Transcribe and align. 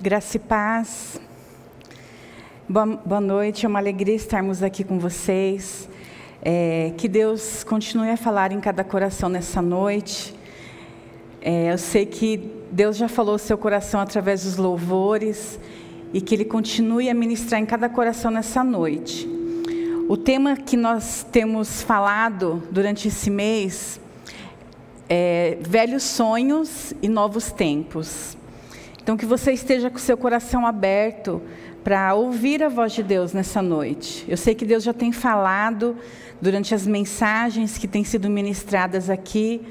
Graça 0.00 0.36
e 0.36 0.38
paz. 0.38 1.20
Boa, 2.68 3.20
noite, 3.20 3.66
é 3.66 3.68
uma 3.68 3.80
alegria 3.80 4.14
estarmos 4.14 4.62
aqui 4.62 4.84
com 4.84 4.96
vocês. 4.96 5.88
É, 6.40 6.92
que 6.96 7.08
Deus 7.08 7.64
continue 7.64 8.08
a 8.08 8.16
falar 8.16 8.52
em 8.52 8.60
cada 8.60 8.84
coração 8.84 9.28
nessa 9.28 9.60
noite. 9.60 10.32
É, 11.42 11.72
eu 11.72 11.78
sei 11.78 12.06
que 12.06 12.48
Deus 12.70 12.96
já 12.96 13.08
falou 13.08 13.34
o 13.34 13.38
seu 13.40 13.58
coração 13.58 14.00
através 14.00 14.44
dos 14.44 14.56
louvores 14.56 15.58
e 16.14 16.20
que 16.20 16.32
Ele 16.32 16.44
continue 16.44 17.10
a 17.10 17.14
ministrar 17.14 17.60
em 17.60 17.66
cada 17.66 17.88
coração 17.88 18.30
nessa 18.30 18.62
noite. 18.62 19.28
O 20.08 20.16
tema 20.16 20.56
que 20.56 20.76
nós 20.76 21.26
temos 21.32 21.82
falado 21.82 22.62
durante 22.70 23.08
esse 23.08 23.30
mês 23.30 24.00
é 25.08 25.58
velhos 25.60 26.04
sonhos 26.04 26.94
e 27.02 27.08
novos 27.08 27.50
tempos. 27.50 28.37
Então, 29.08 29.16
que 29.16 29.24
você 29.24 29.52
esteja 29.52 29.88
com 29.88 29.96
o 29.96 29.98
seu 29.98 30.18
coração 30.18 30.66
aberto 30.66 31.40
para 31.82 32.12
ouvir 32.12 32.62
a 32.62 32.68
voz 32.68 32.92
de 32.92 33.02
Deus 33.02 33.32
nessa 33.32 33.62
noite. 33.62 34.22
Eu 34.28 34.36
sei 34.36 34.54
que 34.54 34.66
Deus 34.66 34.84
já 34.84 34.92
tem 34.92 35.12
falado 35.12 35.96
durante 36.42 36.74
as 36.74 36.86
mensagens 36.86 37.78
que 37.78 37.88
têm 37.88 38.04
sido 38.04 38.28
ministradas 38.28 39.08
aqui, 39.08 39.62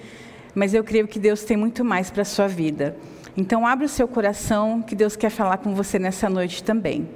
mas 0.55 0.73
eu 0.73 0.83
creio 0.83 1.07
que 1.07 1.19
Deus 1.19 1.43
tem 1.43 1.55
muito 1.55 1.85
mais 1.85 2.09
para 2.09 2.23
a 2.23 2.25
sua 2.25 2.47
vida. 2.47 2.97
Então, 3.37 3.67
abra 3.67 3.85
o 3.85 3.87
seu 3.87 4.07
coração, 4.07 4.81
que 4.81 4.95
Deus 4.95 5.15
quer 5.15 5.29
falar 5.29 5.57
com 5.57 5.75
você 5.75 5.99
nessa 5.99 6.27
noite 6.27 6.63
também. 6.63 7.07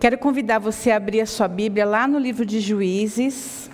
Quero 0.00 0.18
convidar 0.18 0.58
você 0.58 0.90
a 0.90 0.96
abrir 0.96 1.20
a 1.20 1.26
sua 1.26 1.46
Bíblia 1.46 1.86
lá 1.86 2.08
no 2.08 2.18
livro 2.18 2.44
de 2.44 2.58
Juízes. 2.58 3.70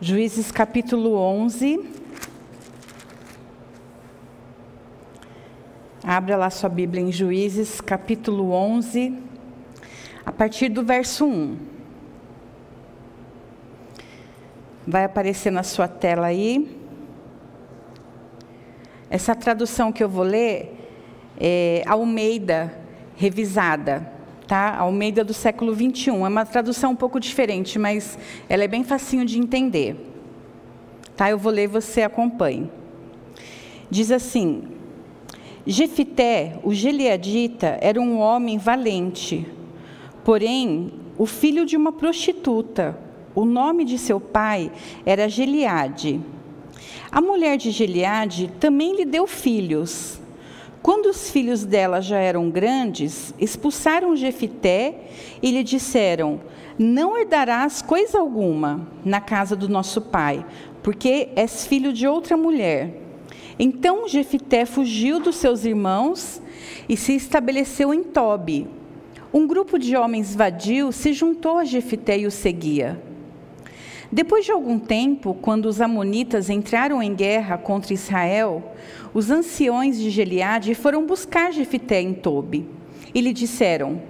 Juízes 0.00 0.50
capítulo 0.50 1.12
11. 1.12 1.97
Abra 6.04 6.36
lá 6.36 6.48
sua 6.48 6.68
Bíblia 6.68 7.02
em 7.02 7.10
Juízes, 7.10 7.80
capítulo 7.80 8.52
11, 8.52 9.18
a 10.24 10.30
partir 10.30 10.68
do 10.68 10.84
verso 10.84 11.26
1. 11.26 11.56
Vai 14.86 15.02
aparecer 15.02 15.50
na 15.50 15.64
sua 15.64 15.88
tela 15.88 16.28
aí. 16.28 16.78
Essa 19.10 19.34
tradução 19.34 19.90
que 19.90 20.02
eu 20.02 20.08
vou 20.08 20.22
ler 20.22 20.88
é 21.36 21.82
Almeida 21.84 22.72
revisada, 23.16 24.08
tá? 24.46 24.76
Almeida 24.76 25.24
do 25.24 25.34
século 25.34 25.74
21. 25.74 26.24
É 26.24 26.28
uma 26.28 26.46
tradução 26.46 26.92
um 26.92 26.96
pouco 26.96 27.18
diferente, 27.18 27.76
mas 27.76 28.16
ela 28.48 28.62
é 28.62 28.68
bem 28.68 28.84
facinho 28.84 29.24
de 29.24 29.36
entender. 29.36 29.96
Tá? 31.16 31.28
Eu 31.28 31.38
vou 31.38 31.50
ler, 31.50 31.66
você 31.66 32.02
acompanhe. 32.02 32.70
Diz 33.90 34.12
assim: 34.12 34.77
Jefité, 35.70 36.58
o 36.64 36.72
Gileadita, 36.72 37.76
era 37.82 38.00
um 38.00 38.18
homem 38.18 38.56
valente, 38.56 39.46
porém, 40.24 40.90
o 41.18 41.26
filho 41.26 41.66
de 41.66 41.76
uma 41.76 41.92
prostituta. 41.92 42.98
O 43.34 43.44
nome 43.44 43.84
de 43.84 43.98
seu 43.98 44.18
pai 44.18 44.72
era 45.04 45.28
Gileade. 45.28 46.22
A 47.12 47.20
mulher 47.20 47.58
de 47.58 47.70
Gileade 47.70 48.50
também 48.58 48.96
lhe 48.96 49.04
deu 49.04 49.26
filhos. 49.26 50.18
Quando 50.80 51.04
os 51.04 51.30
filhos 51.30 51.66
dela 51.66 52.00
já 52.00 52.16
eram 52.16 52.48
grandes, 52.48 53.34
expulsaram 53.38 54.16
Jefité 54.16 54.94
e 55.42 55.50
lhe 55.50 55.62
disseram: 55.62 56.40
Não 56.78 57.14
herdarás 57.14 57.82
coisa 57.82 58.18
alguma 58.18 58.88
na 59.04 59.20
casa 59.20 59.54
do 59.54 59.68
nosso 59.68 60.00
pai, 60.00 60.46
porque 60.82 61.28
és 61.36 61.66
filho 61.66 61.92
de 61.92 62.08
outra 62.08 62.38
mulher. 62.38 63.07
Então 63.58 64.08
Jefité 64.08 64.64
fugiu 64.64 65.18
dos 65.18 65.36
seus 65.36 65.64
irmãos 65.64 66.40
e 66.88 66.96
se 66.96 67.14
estabeleceu 67.14 67.92
em 67.92 68.04
Tobi. 68.04 68.66
Um 69.32 69.46
grupo 69.46 69.78
de 69.78 69.96
homens 69.96 70.34
vadios 70.34 70.94
se 70.96 71.12
juntou 71.12 71.58
a 71.58 71.64
Jefité 71.64 72.18
e 72.18 72.26
o 72.26 72.30
seguia. 72.30 73.02
Depois 74.10 74.46
de 74.46 74.52
algum 74.52 74.78
tempo, 74.78 75.34
quando 75.34 75.66
os 75.66 75.82
amonitas 75.82 76.48
entraram 76.48 77.02
em 77.02 77.14
guerra 77.14 77.58
contra 77.58 77.92
Israel, 77.92 78.72
os 79.12 79.30
anciões 79.30 79.98
de 79.98 80.08
Gileade 80.08 80.74
foram 80.74 81.04
buscar 81.04 81.52
Jefité 81.52 82.00
em 82.00 82.14
Tobi 82.14 82.66
e 83.14 83.20
lhe 83.20 83.34
disseram: 83.34 84.00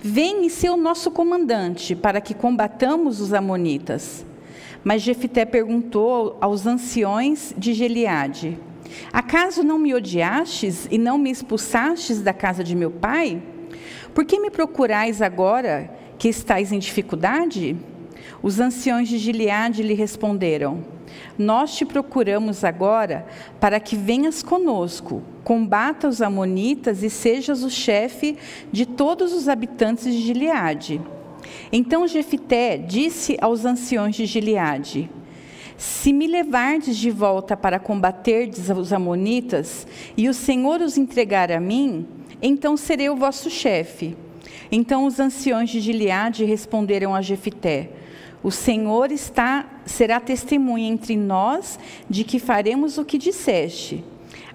Vem 0.00 0.44
e 0.44 0.50
ser 0.50 0.68
o 0.68 0.76
nosso 0.76 1.10
comandante 1.10 1.94
para 1.94 2.20
que 2.20 2.34
combatamos 2.34 3.20
os 3.20 3.32
amonitas. 3.32 4.26
Mas 4.84 5.02
Jefité 5.02 5.44
perguntou 5.44 6.36
aos 6.38 6.66
anciões 6.66 7.54
de 7.56 7.72
Gileade: 7.72 8.58
Acaso 9.12 9.62
não 9.62 9.78
me 9.78 9.94
odiastes 9.94 10.86
e 10.90 10.98
não 10.98 11.18
me 11.18 11.30
expulsastes 11.30 12.20
da 12.20 12.32
casa 12.32 12.62
de 12.62 12.74
meu 12.74 12.90
pai? 12.90 13.42
Por 14.14 14.24
que 14.24 14.40
me 14.40 14.50
procurais 14.50 15.20
agora 15.20 15.90
que 16.18 16.28
estáis 16.28 16.72
em 16.72 16.78
dificuldade? 16.78 17.76
Os 18.42 18.60
anciões 18.60 19.08
de 19.08 19.18
Gileade 19.18 19.82
lhe 19.82 19.94
responderam: 19.94 20.84
Nós 21.38 21.74
te 21.74 21.84
procuramos 21.84 22.64
agora 22.64 23.26
para 23.60 23.80
que 23.80 23.96
venhas 23.96 24.42
conosco, 24.42 25.22
combata 25.44 26.08
os 26.08 26.22
amonitas 26.22 27.02
e 27.02 27.10
sejas 27.10 27.62
o 27.62 27.70
chefe 27.70 28.36
de 28.72 28.86
todos 28.86 29.32
os 29.32 29.48
habitantes 29.48 30.12
de 30.12 30.20
Gileade. 30.20 31.00
Então 31.72 32.06
Jefité 32.06 32.76
disse 32.76 33.36
aos 33.40 33.64
anciões 33.64 34.14
de 34.14 34.26
Gileade: 34.26 35.10
se 35.76 36.12
me 36.12 36.26
levardes 36.26 36.96
de 36.96 37.10
volta 37.10 37.56
para 37.56 37.78
combaterdes 37.78 38.70
os 38.70 38.92
amonitas, 38.92 39.86
e 40.16 40.28
o 40.28 40.34
Senhor 40.34 40.80
os 40.80 40.96
entregar 40.96 41.52
a 41.52 41.60
mim, 41.60 42.06
então 42.40 42.76
serei 42.76 43.08
o 43.08 43.16
vosso 43.16 43.50
chefe. 43.50 44.16
Então 44.70 45.04
os 45.04 45.20
anciões 45.20 45.70
de 45.70 45.80
Gileade 45.80 46.44
responderam 46.44 47.14
a 47.14 47.22
Jefité: 47.22 47.90
O 48.42 48.50
Senhor 48.50 49.12
está 49.12 49.66
será 49.84 50.18
testemunha 50.18 50.88
entre 50.88 51.16
nós 51.16 51.78
de 52.08 52.24
que 52.24 52.38
faremos 52.38 52.98
o 52.98 53.04
que 53.04 53.18
disseste. 53.18 54.04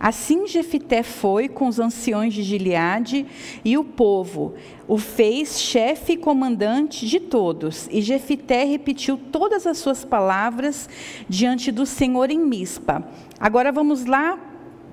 Assim 0.04 0.48
Jefité 0.48 1.04
foi 1.04 1.48
com 1.48 1.68
os 1.68 1.80
anciões 1.80 2.34
de 2.34 2.42
Gileade 2.42 3.24
e 3.64 3.78
o 3.78 3.84
povo, 3.84 4.56
o 4.88 4.98
fez 4.98 5.62
chefe 5.62 6.14
e 6.14 6.18
comandante 6.18 7.06
de 7.06 7.20
todos. 7.20 7.88
E 7.92 8.02
Jefité 8.02 8.64
repetiu 8.64 9.16
todas 9.16 9.68
as 9.68 9.78
suas 9.78 10.04
palavras 10.04 10.90
diante 11.30 11.72
do 11.72 11.86
Senhor 11.86 12.32
em 12.32 12.40
Mispa. 12.40 13.08
Agora 13.40 13.72
vamos 13.72 14.04
lá 14.06 14.40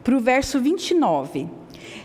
para 0.04 0.14
o 0.14 0.20
verso 0.20 0.60
29. 0.60 1.48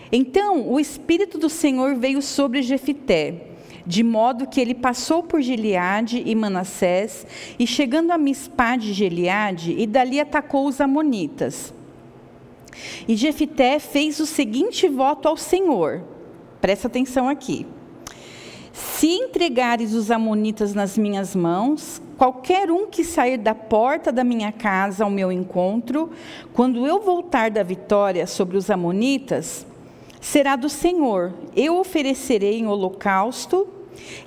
Então 0.09 0.71
o 0.71 0.79
Espírito 0.79 1.37
do 1.37 1.49
Senhor 1.49 1.95
veio 1.95 2.21
sobre 2.21 2.61
Jefité, 2.61 3.47
de 3.85 4.01
modo 4.01 4.47
que 4.47 4.61
ele 4.61 4.73
passou 4.73 5.21
por 5.21 5.41
Gileade 5.41 6.23
e 6.25 6.33
Manassés, 6.33 7.27
e 7.59 7.67
chegando 7.67 8.11
a 8.11 8.17
Mispá 8.17 8.77
de 8.77 8.93
Gileade, 8.93 9.75
e 9.77 9.85
dali 9.85 10.21
atacou 10.21 10.65
os 10.69 10.79
amonitas. 10.79 11.73
E 13.07 13.15
Jefité 13.15 13.79
fez 13.79 14.19
o 14.19 14.25
seguinte 14.25 14.87
voto 14.87 15.27
ao 15.27 15.37
Senhor. 15.37 16.01
Presta 16.61 16.87
atenção 16.87 17.27
aqui. 17.27 17.65
Se 18.71 19.07
entregares 19.07 19.93
os 19.93 20.09
amonitas 20.09 20.73
nas 20.73 20.97
minhas 20.97 21.35
mãos, 21.35 22.01
qualquer 22.17 22.71
um 22.71 22.87
que 22.87 23.03
sair 23.03 23.37
da 23.37 23.53
porta 23.53 24.11
da 24.11 24.23
minha 24.23 24.51
casa 24.51 25.03
ao 25.03 25.11
meu 25.11 25.31
encontro, 25.31 26.09
quando 26.53 26.87
eu 26.87 27.01
voltar 27.01 27.51
da 27.51 27.61
vitória 27.61 28.25
sobre 28.25 28.57
os 28.57 28.69
amonitas, 28.69 29.65
será 30.19 30.55
do 30.55 30.69
Senhor. 30.69 31.33
Eu 31.55 31.77
oferecerei 31.77 32.57
em 32.59 32.67
holocausto 32.67 33.67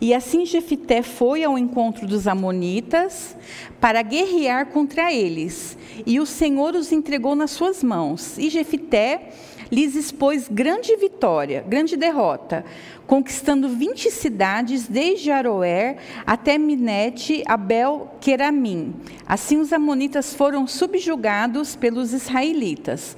e 0.00 0.14
assim 0.14 0.44
Jefité 0.44 1.02
foi 1.02 1.42
ao 1.42 1.58
encontro 1.58 2.06
dos 2.06 2.26
amonitas 2.26 3.36
para 3.80 4.02
guerrear 4.02 4.66
contra 4.66 5.12
eles, 5.12 5.76
e 6.04 6.18
o 6.18 6.26
Senhor 6.26 6.74
os 6.74 6.92
entregou 6.92 7.34
nas 7.34 7.52
suas 7.52 7.82
mãos. 7.82 8.36
E 8.38 8.50
Jefité 8.50 9.32
lhes 9.70 9.94
expôs 9.94 10.48
grande 10.48 10.94
vitória, 10.96 11.64
grande 11.66 11.96
derrota, 11.96 12.64
conquistando 13.06 13.68
20 13.68 14.10
cidades, 14.10 14.86
desde 14.86 15.30
Aroer 15.30 15.96
até 16.26 16.58
Minete, 16.58 17.42
Abel, 17.46 18.10
Queramim. 18.20 18.94
Assim 19.26 19.58
os 19.58 19.72
amonitas 19.72 20.34
foram 20.34 20.66
subjugados 20.66 21.76
pelos 21.76 22.12
israelitas. 22.12 23.16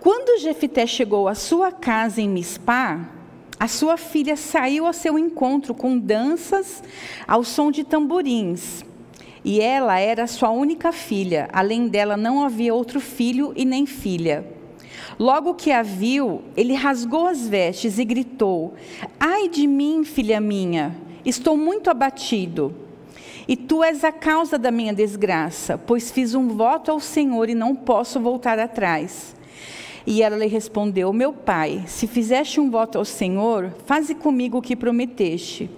Quando 0.00 0.40
Jefité 0.40 0.86
chegou 0.86 1.28
à 1.28 1.34
sua 1.34 1.72
casa 1.72 2.20
em 2.20 2.28
Mispá, 2.28 3.08
a 3.58 3.66
sua 3.66 3.96
filha 3.96 4.36
saiu 4.36 4.86
ao 4.86 4.92
seu 4.92 5.18
encontro 5.18 5.74
com 5.74 5.98
danças 5.98 6.82
ao 7.26 7.42
som 7.42 7.72
de 7.72 7.82
tamborins. 7.82 8.84
E 9.44 9.60
ela 9.60 9.98
era 9.98 10.26
sua 10.26 10.50
única 10.50 10.92
filha, 10.92 11.48
além 11.52 11.88
dela 11.88 12.16
não 12.16 12.44
havia 12.44 12.74
outro 12.74 13.00
filho 13.00 13.52
e 13.56 13.64
nem 13.64 13.86
filha. 13.86 14.44
Logo 15.18 15.54
que 15.54 15.72
a 15.72 15.82
viu, 15.82 16.42
ele 16.56 16.74
rasgou 16.74 17.26
as 17.26 17.48
vestes 17.48 17.98
e 17.98 18.04
gritou: 18.04 18.74
Ai 19.18 19.48
de 19.48 19.66
mim, 19.66 20.04
filha 20.04 20.40
minha, 20.40 20.96
estou 21.24 21.56
muito 21.56 21.90
abatido. 21.90 22.74
E 23.48 23.56
tu 23.56 23.82
és 23.82 24.04
a 24.04 24.12
causa 24.12 24.58
da 24.58 24.70
minha 24.70 24.92
desgraça, 24.92 25.78
pois 25.78 26.10
fiz 26.10 26.34
um 26.34 26.48
voto 26.48 26.90
ao 26.90 27.00
Senhor 27.00 27.48
e 27.48 27.54
não 27.54 27.74
posso 27.74 28.20
voltar 28.20 28.58
atrás. 28.58 29.34
E 30.06 30.22
ela 30.22 30.36
lhe 30.36 30.46
respondeu: 30.46 31.12
Meu 31.12 31.32
pai, 31.32 31.82
se 31.86 32.06
fizeste 32.06 32.60
um 32.60 32.70
voto 32.70 32.98
ao 32.98 33.04
Senhor, 33.04 33.74
faze 33.86 34.14
comigo 34.14 34.58
o 34.58 34.62
que 34.62 34.76
prometeste. 34.76 35.70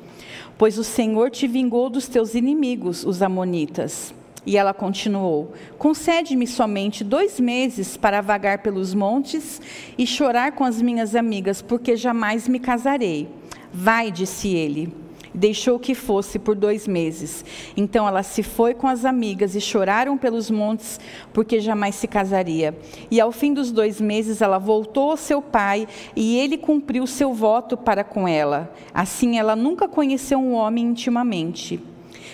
Pois 0.60 0.76
o 0.76 0.84
Senhor 0.84 1.30
te 1.30 1.46
vingou 1.46 1.88
dos 1.88 2.06
teus 2.06 2.34
inimigos, 2.34 3.02
os 3.02 3.22
Amonitas. 3.22 4.12
E 4.44 4.58
ela 4.58 4.74
continuou: 4.74 5.54
Concede-me 5.78 6.46
somente 6.46 7.02
dois 7.02 7.40
meses 7.40 7.96
para 7.96 8.20
vagar 8.20 8.58
pelos 8.58 8.92
montes 8.92 9.58
e 9.96 10.06
chorar 10.06 10.52
com 10.52 10.62
as 10.62 10.82
minhas 10.82 11.16
amigas, 11.16 11.62
porque 11.62 11.96
jamais 11.96 12.46
me 12.46 12.58
casarei. 12.58 13.26
Vai, 13.72 14.10
disse 14.10 14.48
ele. 14.48 14.92
Deixou 15.34 15.78
que 15.78 15.94
fosse 15.94 16.38
por 16.38 16.54
dois 16.54 16.88
meses. 16.88 17.44
Então 17.76 18.06
ela 18.06 18.22
se 18.22 18.42
foi 18.42 18.74
com 18.74 18.86
as 18.86 19.04
amigas 19.04 19.54
e 19.54 19.60
choraram 19.60 20.18
pelos 20.18 20.50
montes, 20.50 20.98
porque 21.32 21.60
jamais 21.60 21.94
se 21.94 22.08
casaria. 22.08 22.76
E 23.10 23.20
ao 23.20 23.30
fim 23.30 23.54
dos 23.54 23.70
dois 23.70 24.00
meses 24.00 24.42
ela 24.42 24.58
voltou 24.58 25.12
ao 25.12 25.16
seu 25.16 25.40
pai 25.40 25.86
e 26.16 26.36
ele 26.38 26.58
cumpriu 26.58 27.06
seu 27.06 27.32
voto 27.32 27.76
para 27.76 28.02
com 28.02 28.26
ela. 28.26 28.72
Assim 28.92 29.38
ela 29.38 29.54
nunca 29.54 29.88
conheceu 29.88 30.38
um 30.38 30.54
homem 30.54 30.86
intimamente. 30.86 31.80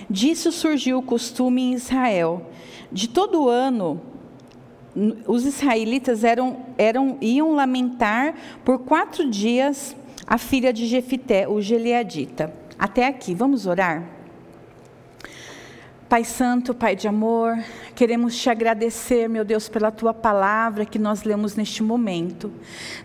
Disso 0.08 0.52
surgiu 0.52 0.98
o 0.98 1.02
costume 1.02 1.62
em 1.62 1.74
Israel. 1.74 2.46
De 2.92 3.08
todo 3.08 3.48
ano, 3.48 4.00
os 5.26 5.44
israelitas 5.44 6.24
eram, 6.24 6.58
eram, 6.78 7.18
iam 7.20 7.52
lamentar 7.52 8.34
por 8.64 8.78
quatro 8.78 9.28
dias 9.28 9.94
a 10.26 10.38
filha 10.38 10.72
de 10.72 10.86
Jefité, 10.86 11.46
o 11.46 11.60
Gileadita. 11.60 12.52
Até 12.78 13.06
aqui, 13.06 13.34
vamos 13.34 13.66
orar? 13.66 14.15
Pai 16.08 16.22
Santo, 16.22 16.72
Pai 16.72 16.94
de 16.94 17.08
amor, 17.08 17.58
queremos 17.96 18.36
te 18.36 18.48
agradecer, 18.48 19.28
meu 19.28 19.44
Deus, 19.44 19.68
pela 19.68 19.90
tua 19.90 20.14
palavra 20.14 20.86
que 20.86 21.00
nós 21.00 21.24
lemos 21.24 21.56
neste 21.56 21.82
momento. 21.82 22.52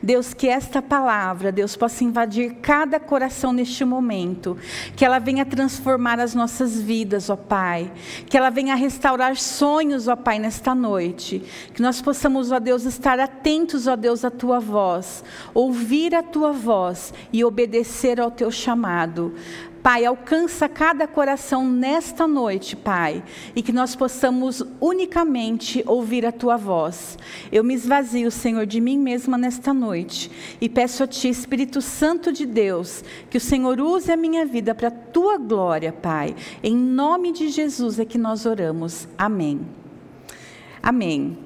Deus, 0.04 0.36
que 0.36 0.48
esta 0.48 0.84
palavra, 0.84 1.52
Deus, 1.52 1.76
possa 1.76 2.04
invadir 2.04 2.58
cada 2.62 3.00
coração 3.00 3.52
neste 3.52 3.84
momento, 3.84 4.56
que 4.96 5.04
ela 5.04 5.18
venha 5.18 5.44
transformar 5.44 6.20
as 6.20 6.36
nossas 6.36 6.80
vidas, 6.80 7.32
ó 7.32 7.36
Pai, 7.36 7.92
que 8.28 8.38
ela 8.38 8.52
venha 8.52 8.76
restaurar 8.76 9.36
sonhos, 9.36 10.08
ó 10.08 10.16
Pai, 10.16 10.38
nesta 10.38 10.76
noite, 10.76 11.42
que 11.74 11.82
nós 11.82 12.04
possamos, 12.04 12.52
ó 12.52 12.60
Deus, 12.60 12.86
estar 12.86 13.20
atentos, 13.20 13.88
ó 13.88 13.96
Deus, 13.96 14.24
à 14.24 14.30
tua 14.30 14.60
voz, 14.60 15.24
ouvir 15.56 16.14
a 16.14 16.22
tua 16.22 16.52
voz 16.52 17.12
e 17.34 17.44
obedecer 17.44 18.22
ao 18.22 18.30
teu 18.30 18.52
chamado. 18.52 19.34
Pai, 19.84 20.06
alcança 20.06 20.70
cada 20.70 21.08
coração 21.08 21.68
nesta 21.68 22.28
noite, 22.28 22.76
Pai, 22.76 23.24
e 23.56 23.64
que 23.64 23.72
nós 23.72 23.96
possamos 23.96 24.64
unicamente 24.80 25.84
ouvir 25.88 26.24
a 26.24 26.32
tua 26.32 26.56
voz. 26.56 27.18
Eu 27.52 27.64
me 27.64 27.74
esvazio, 27.74 28.30
Senhor, 28.30 28.68
de 28.68 28.80
mim 28.80 29.00
mesma 29.00 29.40
nesta 29.40 29.74
noite 29.74 30.30
e 30.62 30.70
peço 30.70 31.04
a 31.04 31.08
Ti, 31.08 31.30
Espírito 31.30 31.82
Santo 31.82 32.32
de 32.32 32.46
Deus, 32.46 33.04
que 33.30 33.38
o 33.38 33.42
Senhor 33.42 33.80
use 33.80 34.12
a 34.12 34.18
minha 34.18 34.46
vida 34.46 34.76
para 34.76 34.90
a 34.90 34.92
tua 34.92 35.38
glória, 35.38 35.92
Pai. 35.92 36.36
Em 36.62 36.76
nome 36.76 37.32
de 37.32 37.50
Jesus 37.50 38.00
é 38.00 38.06
que 38.06 38.20
nós 38.20 38.46
oramos. 38.46 39.08
Amém. 39.18 39.62
Amém. 40.82 41.40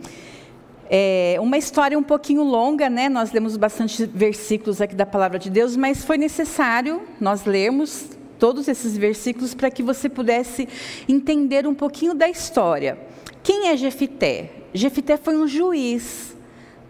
É 0.90 1.38
uma 1.40 1.58
história 1.58 1.98
um 1.98 2.04
pouquinho 2.04 2.44
longa, 2.44 2.90
né? 2.90 3.10
Nós 3.10 3.32
lemos 3.32 3.58
bastante 3.58 4.06
versículos 4.06 4.82
aqui 4.82 4.94
da 4.94 5.06
palavra 5.06 5.40
de 5.40 5.50
Deus, 5.50 5.76
mas 5.76 6.04
foi 6.04 6.18
necessário 6.18 7.02
nós 7.20 7.46
lermos 7.46 8.15
todos 8.40 8.68
esses 8.68 8.98
versículos 8.98 9.54
para 9.54 9.70
que 9.70 9.84
você 9.84 10.10
pudesse 10.10 10.68
entender 11.08 11.66
um 11.68 11.74
pouquinho 11.74 12.14
da 12.14 12.28
história. 12.30 12.98
Quem 13.44 13.70
é 13.70 13.78
Jefité? 13.78 14.52
Jefité 14.74 15.18
foi 15.18 15.38
um 15.38 15.48
juiz, 15.48 16.36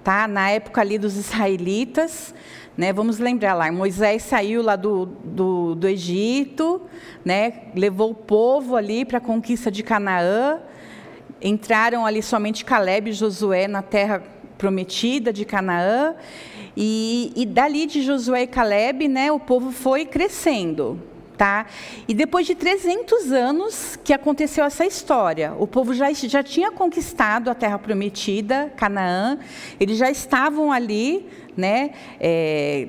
tá? 0.03 0.27
Na 0.27 0.49
época 0.49 0.81
ali 0.81 0.97
dos 0.97 1.17
israelitas, 1.17 2.33
né? 2.77 2.91
Vamos 2.91 3.19
lembrar 3.19 3.53
lá, 3.53 3.71
Moisés 3.71 4.23
saiu 4.23 4.61
lá 4.61 4.75
do, 4.75 5.05
do, 5.05 5.75
do 5.75 5.87
Egito, 5.87 6.81
né? 7.23 7.63
Levou 7.75 8.11
o 8.11 8.15
povo 8.15 8.75
ali 8.75 9.05
para 9.05 9.17
a 9.17 9.21
conquista 9.21 9.69
de 9.69 9.83
Canaã. 9.83 10.59
Entraram 11.41 12.05
ali 12.05 12.23
somente 12.23 12.65
Caleb 12.65 13.09
e 13.09 13.13
Josué 13.13 13.67
na 13.67 13.81
terra 13.81 14.23
prometida 14.57 15.31
de 15.31 15.45
Canaã. 15.45 16.15
E, 16.75 17.31
e 17.35 17.45
dali 17.45 17.85
de 17.85 18.01
Josué 18.01 18.43
e 18.43 18.47
Caleb, 18.47 19.07
né, 19.07 19.31
o 19.31 19.39
povo 19.39 19.71
foi 19.71 20.05
crescendo. 20.05 20.99
Tá? 21.37 21.65
E 22.07 22.13
depois 22.13 22.47
de 22.47 22.55
300 22.55 23.31
anos 23.33 23.99
que 24.03 24.13
aconteceu 24.13 24.63
essa 24.63 24.85
história, 24.85 25.53
o 25.59 25.67
povo 25.67 25.93
já, 25.93 26.11
já 26.13 26.41
tinha 26.41 26.71
conquistado 26.71 27.49
a 27.49 27.53
terra 27.55 27.77
prometida, 27.77 28.71
Canaã, 28.77 29.37
eles 29.77 29.97
já 29.97 30.09
estavam 30.09 30.71
ali, 30.71 31.27
né, 31.57 31.91
é, 32.21 32.87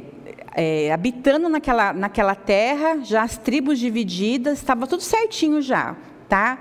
é, 0.54 0.92
habitando 0.92 1.48
naquela, 1.48 1.92
naquela 1.92 2.34
terra, 2.34 3.00
já 3.02 3.22
as 3.22 3.36
tribos 3.36 3.78
divididas, 3.78 4.58
estava 4.58 4.86
tudo 4.86 5.02
certinho 5.02 5.60
já. 5.60 5.96
Tá? 6.28 6.58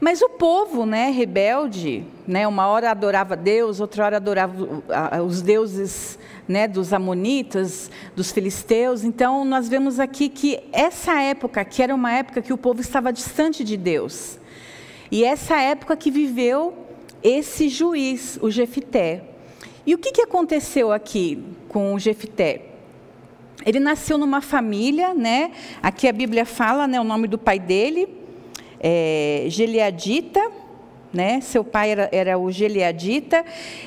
Mas 0.00 0.20
o 0.20 0.28
povo, 0.28 0.84
né, 0.84 1.10
rebelde, 1.10 2.04
né, 2.26 2.46
uma 2.46 2.66
hora 2.66 2.90
adorava 2.90 3.34
Deus, 3.34 3.80
outra 3.80 4.04
hora 4.04 4.16
adorava 4.16 4.54
os 5.26 5.40
deuses 5.40 6.18
né, 6.46 6.68
dos 6.68 6.92
amonitas, 6.92 7.90
dos 8.14 8.30
filisteus. 8.30 9.04
Então, 9.04 9.44
nós 9.44 9.68
vemos 9.68 9.98
aqui 9.98 10.28
que 10.28 10.60
essa 10.72 11.20
época, 11.20 11.64
que 11.64 11.82
era 11.82 11.94
uma 11.94 12.12
época 12.12 12.42
que 12.42 12.52
o 12.52 12.58
povo 12.58 12.80
estava 12.80 13.12
distante 13.12 13.64
de 13.64 13.76
Deus, 13.76 14.38
e 15.10 15.24
essa 15.24 15.56
época 15.60 15.96
que 15.96 16.10
viveu 16.10 16.74
esse 17.22 17.68
juiz, 17.68 18.38
o 18.42 18.50
Jefité. 18.50 19.22
E 19.86 19.94
o 19.94 19.98
que, 19.98 20.12
que 20.12 20.22
aconteceu 20.22 20.92
aqui 20.92 21.42
com 21.68 21.94
o 21.94 21.98
Jefité? 21.98 22.66
Ele 23.64 23.80
nasceu 23.80 24.18
numa 24.18 24.40
família, 24.40 25.14
né? 25.14 25.52
Aqui 25.82 26.06
a 26.06 26.12
Bíblia 26.12 26.44
fala, 26.44 26.86
né, 26.86 27.00
o 27.00 27.04
nome 27.04 27.26
do 27.26 27.38
pai 27.38 27.58
dele, 27.58 28.08
é, 28.88 29.46
Geliadita 29.48 30.40
né? 31.12 31.40
Seu 31.40 31.64
pai 31.64 31.90
era, 31.90 32.08
era 32.12 32.38
o 32.38 32.52
Geliadita. 32.52 33.44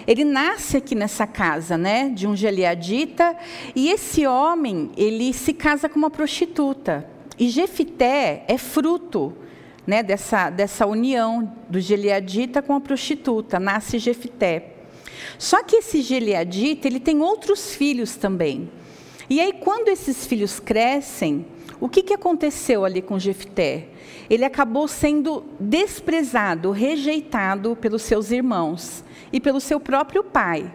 Ele 0.07 0.25
nasce 0.25 0.77
aqui 0.77 0.95
nessa 0.95 1.27
casa, 1.27 1.77
né? 1.77 2.09
De 2.09 2.27
um 2.27 2.35
Geliadita. 2.35 3.37
E 3.75 3.89
esse 3.89 4.25
homem, 4.25 4.89
ele 4.97 5.31
se 5.31 5.53
casa 5.53 5.87
com 5.87 5.99
uma 5.99 6.09
prostituta. 6.09 7.07
E 7.37 7.49
Jefité 7.49 8.43
é 8.47 8.57
fruto 8.57 9.33
né, 9.85 10.01
dessa, 10.01 10.49
dessa 10.49 10.87
união 10.87 11.55
do 11.69 11.79
Geliadita 11.79 12.63
com 12.63 12.73
a 12.73 12.81
prostituta. 12.81 13.59
Nasce 13.59 13.99
Jefité. 13.99 14.73
Só 15.37 15.63
que 15.63 15.77
esse 15.77 16.01
Geliadita, 16.01 16.87
ele 16.87 16.99
tem 16.99 17.21
outros 17.21 17.75
filhos 17.75 18.15
também. 18.15 18.69
E 19.29 19.39
aí, 19.39 19.53
quando 19.53 19.89
esses 19.89 20.25
filhos 20.25 20.59
crescem, 20.59 21.45
o 21.79 21.87
que, 21.87 22.03
que 22.03 22.13
aconteceu 22.13 22.83
ali 22.83 23.01
com 23.01 23.17
Jefté? 23.17 23.87
Ele 24.29 24.43
acabou 24.43 24.87
sendo 24.87 25.45
desprezado, 25.59 26.71
rejeitado 26.71 27.75
pelos 27.75 28.01
seus 28.01 28.31
irmãos 28.31 29.03
e 29.31 29.39
pelo 29.39 29.61
seu 29.61 29.79
próprio 29.79 30.23
pai. 30.23 30.71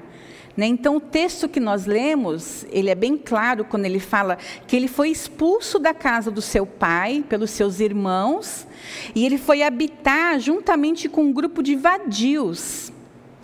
Né? 0.57 0.67
Então, 0.67 0.97
o 0.97 1.01
texto 1.01 1.49
que 1.49 1.61
nós 1.61 1.85
lemos, 1.85 2.65
ele 2.71 2.89
é 2.89 2.95
bem 2.95 3.19
claro 3.19 3.65
quando 3.65 3.85
ele 3.85 3.99
fala 3.99 4.39
que 4.67 4.77
ele 4.77 4.89
foi 4.89 5.11
expulso 5.11 5.79
da 5.79 5.93
casa 5.93 6.31
do 6.31 6.41
seu 6.41 6.65
pai 6.65 7.25
pelos 7.29 7.51
seus 7.51 7.81
irmãos 7.81 8.67
e 9.15 9.27
ele 9.27 9.37
foi 9.37 9.63
habitar 9.63 10.39
juntamente 10.39 11.09
com 11.09 11.25
um 11.25 11.33
grupo 11.33 11.63
de 11.63 11.75
vadios, 11.75 12.93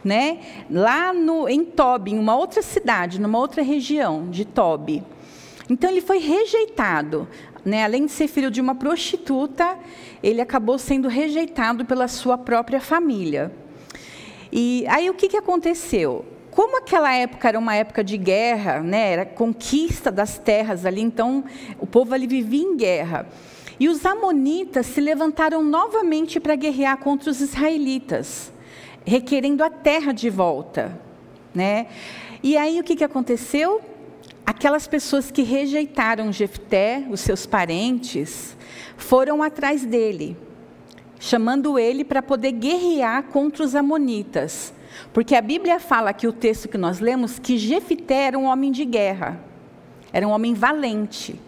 né? 0.05 0.38
lá 0.71 1.12
no, 1.12 1.49
em 1.49 1.64
Tobi, 1.64 2.12
em 2.12 2.19
uma 2.19 2.37
outra 2.37 2.62
cidade, 2.62 3.21
numa 3.21 3.38
outra 3.38 3.61
região 3.61 4.31
de 4.31 4.45
Tobi. 4.45 5.02
Então 5.69 5.88
ele 5.88 6.00
foi 6.00 6.19
rejeitado. 6.19 7.29
Né? 7.64 7.85
Além 7.85 8.07
de 8.07 8.12
ser 8.12 8.29
filho 8.29 8.50
de 8.50 8.61
uma 8.61 8.75
prostituta, 8.75 9.76
ele 10.23 10.40
acabou 10.40 10.79
sendo 10.79 11.09
rejeitado 11.09 11.85
pela 11.85 12.09
sua 12.09 12.38
própria 12.38 12.81
família. 12.81 13.52
E 14.52 14.85
aí 14.88 15.09
o 15.09 15.14
que, 15.14 15.29
que 15.29 15.37
aconteceu? 15.37 16.25
Como 16.50 16.79
aquela 16.79 17.12
época 17.14 17.49
era 17.49 17.59
uma 17.59 17.75
época 17.75 18.02
de 18.02 18.17
guerra, 18.17 18.81
né? 18.81 19.12
era 19.12 19.25
conquista 19.25 20.11
das 20.11 20.38
terras 20.38 20.85
ali, 20.85 21.00
então 21.00 21.45
o 21.79 21.87
povo 21.87 22.12
ali 22.12 22.26
vivia 22.26 22.62
em 22.62 22.76
guerra. 22.76 23.26
E 23.79 23.88
os 23.88 24.05
amonitas 24.05 24.87
se 24.87 25.00
levantaram 25.00 25.62
novamente 25.62 26.40
para 26.40 26.55
guerrear 26.55 26.99
contra 26.99 27.31
os 27.31 27.40
israelitas, 27.40 28.52
requerendo 29.07 29.62
a 29.62 29.71
terra 29.71 30.12
de 30.12 30.29
volta. 30.29 31.00
Né? 31.55 31.87
E 32.43 32.57
aí 32.57 32.79
o 32.81 32.85
que, 32.85 32.97
que 32.97 33.05
aconteceu? 33.05 33.81
Aquelas 34.50 34.88
pessoas 34.88 35.30
que 35.30 35.42
rejeitaram 35.42 36.33
Jefté, 36.33 37.07
os 37.09 37.21
seus 37.21 37.47
parentes, 37.47 38.57
foram 38.97 39.45
atrás 39.45 39.85
dele, 39.85 40.37
chamando 41.21 41.78
ele 41.78 42.04
para 42.04 42.21
poder 42.21 42.50
guerrear 42.50 43.23
contra 43.23 43.62
os 43.62 43.76
amonitas. 43.76 44.75
Porque 45.12 45.37
a 45.37 45.40
Bíblia 45.40 45.78
fala 45.78 46.12
que 46.12 46.26
o 46.26 46.33
texto 46.33 46.69
que 46.69 46.76
nós 46.76 46.99
lemos 46.99 47.38
que 47.38 47.57
Jefté 47.57 48.26
era 48.26 48.37
um 48.37 48.47
homem 48.47 48.73
de 48.73 48.85
guerra, 48.85 49.40
era 50.12 50.26
um 50.26 50.33
homem 50.33 50.52
valente. 50.52 51.40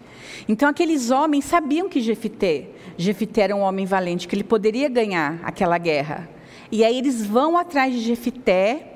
Então 0.47 0.69
aqueles 0.69 1.11
homens 1.11 1.43
sabiam 1.43 1.89
que 1.89 1.99
Jefté, 1.99 2.69
Jefté 2.97 3.41
era 3.41 3.55
um 3.55 3.61
homem 3.61 3.85
valente, 3.85 4.29
que 4.29 4.33
ele 4.35 4.45
poderia 4.45 4.87
ganhar 4.87 5.41
aquela 5.43 5.77
guerra. 5.77 6.29
E 6.71 6.85
aí 6.85 6.97
eles 6.97 7.25
vão 7.25 7.57
atrás 7.57 7.93
de 7.93 7.99
Jefté 7.99 8.92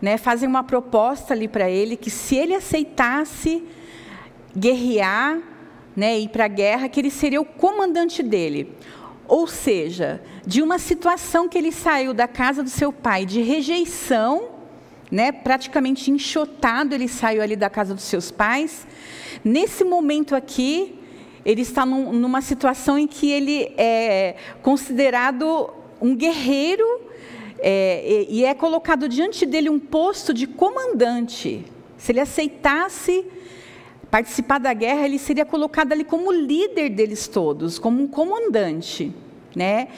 né, 0.00 0.16
fazem 0.18 0.48
uma 0.48 0.62
proposta 0.62 1.32
ali 1.32 1.48
para 1.48 1.70
ele 1.70 1.96
que 1.96 2.10
se 2.10 2.36
ele 2.36 2.54
aceitasse 2.54 3.64
guerrear, 4.56 5.38
né, 5.94 6.18
ir 6.18 6.28
para 6.28 6.44
a 6.44 6.48
guerra, 6.48 6.88
que 6.88 7.00
ele 7.00 7.10
seria 7.10 7.40
o 7.40 7.44
comandante 7.44 8.22
dele. 8.22 8.72
Ou 9.26 9.46
seja, 9.46 10.22
de 10.46 10.62
uma 10.62 10.78
situação 10.78 11.48
que 11.48 11.58
ele 11.58 11.72
saiu 11.72 12.14
da 12.14 12.28
casa 12.28 12.62
do 12.62 12.70
seu 12.70 12.92
pai 12.92 13.26
de 13.26 13.40
rejeição, 13.40 14.50
né, 15.10 15.32
praticamente 15.32 16.10
enxotado, 16.10 16.94
ele 16.94 17.08
saiu 17.08 17.42
ali 17.42 17.56
da 17.56 17.70
casa 17.70 17.94
dos 17.94 18.04
seus 18.04 18.30
pais. 18.30 18.86
Nesse 19.44 19.84
momento 19.84 20.34
aqui, 20.34 20.98
ele 21.44 21.62
está 21.62 21.86
num, 21.86 22.12
numa 22.12 22.40
situação 22.40 22.98
em 22.98 23.06
que 23.06 23.30
ele 23.30 23.72
é 23.76 24.36
considerado 24.62 25.70
um 26.00 26.14
guerreiro 26.14 26.84
é, 27.58 28.26
e 28.28 28.44
é 28.44 28.54
colocado 28.54 29.08
diante 29.08 29.46
dele 29.46 29.70
um 29.70 29.78
posto 29.78 30.32
de 30.32 30.46
comandante. 30.46 31.64
Se 31.96 32.12
ele 32.12 32.20
aceitasse 32.20 33.24
participar 34.10 34.58
da 34.58 34.72
guerra, 34.72 35.04
ele 35.04 35.18
seria 35.18 35.44
colocado 35.44 35.92
ali 35.92 36.04
como 36.04 36.30
líder 36.32 36.90
deles 36.90 37.26
todos, 37.26 37.78
como 37.78 38.02
um 38.02 38.06
comandante, 38.06 39.12
né? 39.54 39.88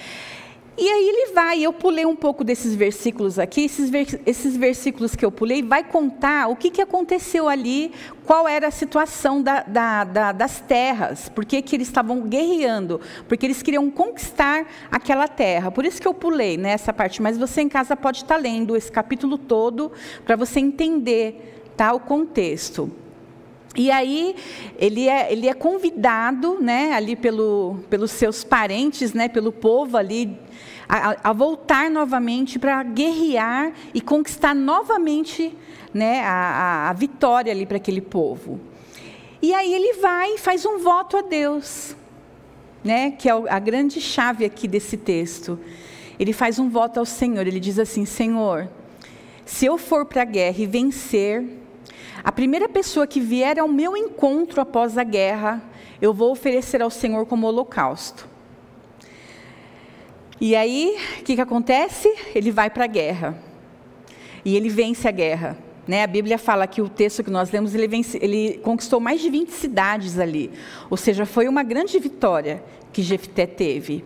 E 0.81 0.89
aí 0.89 1.09
ele 1.09 1.33
vai, 1.33 1.61
eu 1.61 1.73
pulei 1.73 2.07
um 2.07 2.15
pouco 2.15 2.45
desses 2.45 2.73
versículos 2.73 3.37
aqui, 3.37 3.65
esses, 3.65 3.91
esses 4.25 4.57
versículos 4.57 5.17
que 5.17 5.25
eu 5.25 5.33
pulei, 5.33 5.61
vai 5.61 5.83
contar 5.83 6.47
o 6.49 6.55
que, 6.55 6.71
que 6.71 6.81
aconteceu 6.81 7.49
ali, 7.49 7.91
qual 8.25 8.47
era 8.47 8.69
a 8.69 8.71
situação 8.71 9.43
da, 9.43 9.65
da, 9.65 10.05
da, 10.05 10.31
das 10.31 10.61
terras, 10.61 11.29
por 11.29 11.45
que 11.45 11.65
eles 11.73 11.89
estavam 11.89 12.21
guerreando, 12.21 13.01
porque 13.27 13.45
eles 13.45 13.61
queriam 13.61 13.91
conquistar 13.91 14.69
aquela 14.89 15.27
terra. 15.27 15.73
Por 15.73 15.85
isso 15.85 16.01
que 16.01 16.07
eu 16.07 16.15
pulei 16.15 16.57
nessa 16.57 16.93
parte, 16.93 17.21
mas 17.21 17.37
você 17.37 17.61
em 17.61 17.69
casa 17.69 17.97
pode 17.97 18.19
estar 18.19 18.37
lendo 18.37 18.77
esse 18.77 18.93
capítulo 18.93 19.37
todo 19.37 19.91
para 20.25 20.37
você 20.37 20.61
entender 20.61 21.73
tá, 21.77 21.93
o 21.93 21.99
contexto. 21.99 22.89
E 23.77 23.91
aí 23.91 24.35
ele 24.79 25.09
é, 25.09 25.33
ele 25.33 25.49
é 25.49 25.55
convidado, 25.55 26.59
né, 26.61 26.93
ali 26.95 27.15
pelo, 27.15 27.79
pelos 27.91 28.11
seus 28.11 28.43
parentes, 28.43 29.13
né, 29.13 29.29
pelo 29.29 29.53
povo 29.53 29.97
ali 29.97 30.37
a, 30.89 31.31
a 31.31 31.33
voltar 31.33 31.91
novamente 31.91 32.59
para 32.59 32.83
guerrear 32.83 33.73
e 33.93 34.01
conquistar 34.01 34.55
novamente 34.55 35.55
né, 35.93 36.23
a, 36.25 36.89
a, 36.89 36.93
vitória 36.93 37.53
ali 37.53 37.67
para 37.67 37.77
aquele 37.77 38.01
povo. 38.01 38.59
E 39.41 39.53
aí 39.53 39.73
ele 39.73 40.01
vai 40.01 40.35
e 40.35 40.39
faz 40.39 40.65
um 40.65 40.79
voto 40.79 41.17
a 41.17 41.23
Deus, 41.23 41.95
né, 42.83 43.11
que 43.13 43.29
é 43.29 43.33
a 43.33 43.59
grande 43.59 44.01
chave 44.01 44.45
aqui 44.45 44.67
desse 44.67 44.97
texto. 44.97 45.59
Ele 46.19 46.33
faz 46.33 46.59
um 46.59 46.69
voto 46.69 46.99
ao 46.99 47.07
Senhor, 47.07 47.47
ele 47.47 47.61
diz 47.61 47.79
assim: 47.79 48.05
Senhor, 48.05 48.69
se 49.45 49.67
eu 49.67 49.79
for 49.79 50.05
para 50.05 50.23
a 50.23 50.25
guerra 50.25 50.57
e 50.59 50.67
vencer, 50.67 51.45
a 52.23 52.33
primeira 52.33 52.69
pessoa 52.69 53.07
que 53.07 53.21
vier 53.21 53.59
ao 53.59 53.69
meu 53.69 53.97
encontro 53.97 54.61
após 54.61 54.99
a 54.99 55.05
guerra, 55.05 55.63
eu 56.01 56.13
vou 56.13 56.33
oferecer 56.33 56.83
ao 56.83 56.91
Senhor 56.91 57.27
como 57.27 57.47
holocausto. 57.47 58.29
E 60.41 60.55
aí, 60.55 60.97
o 61.19 61.25
que, 61.25 61.35
que 61.35 61.41
acontece? 61.41 62.15
Ele 62.35 62.51
vai 62.51 62.71
para 62.71 62.85
a 62.85 62.89
guerra. 62.89 63.37
E 64.45 64.57
ele 64.57 64.69
vence 64.69 65.09
a 65.09 65.11
guerra. 65.11 65.59
Né? 65.87 66.05
A 66.05 66.07
Bíblia 66.07 66.39
fala 66.39 66.67
que 66.67 66.81
o 66.81 66.89
texto 66.89 67.25
que 67.25 67.31
nós 67.31 67.51
lemos, 67.51 67.75
ele, 67.75 67.89
vence, 67.89 68.19
ele 68.23 68.59
conquistou 68.59 69.01
mais 69.01 69.21
de 69.21 69.31
20 69.31 69.49
cidades 69.51 70.19
ali. 70.19 70.51
Ou 70.89 70.97
seja, 70.97 71.27
foi 71.27 71.49
uma 71.49 71.63
grande 71.63 71.99
vitória 71.99 72.63
que 72.93 73.03
Jefté 73.03 73.47
teve. 73.47 74.05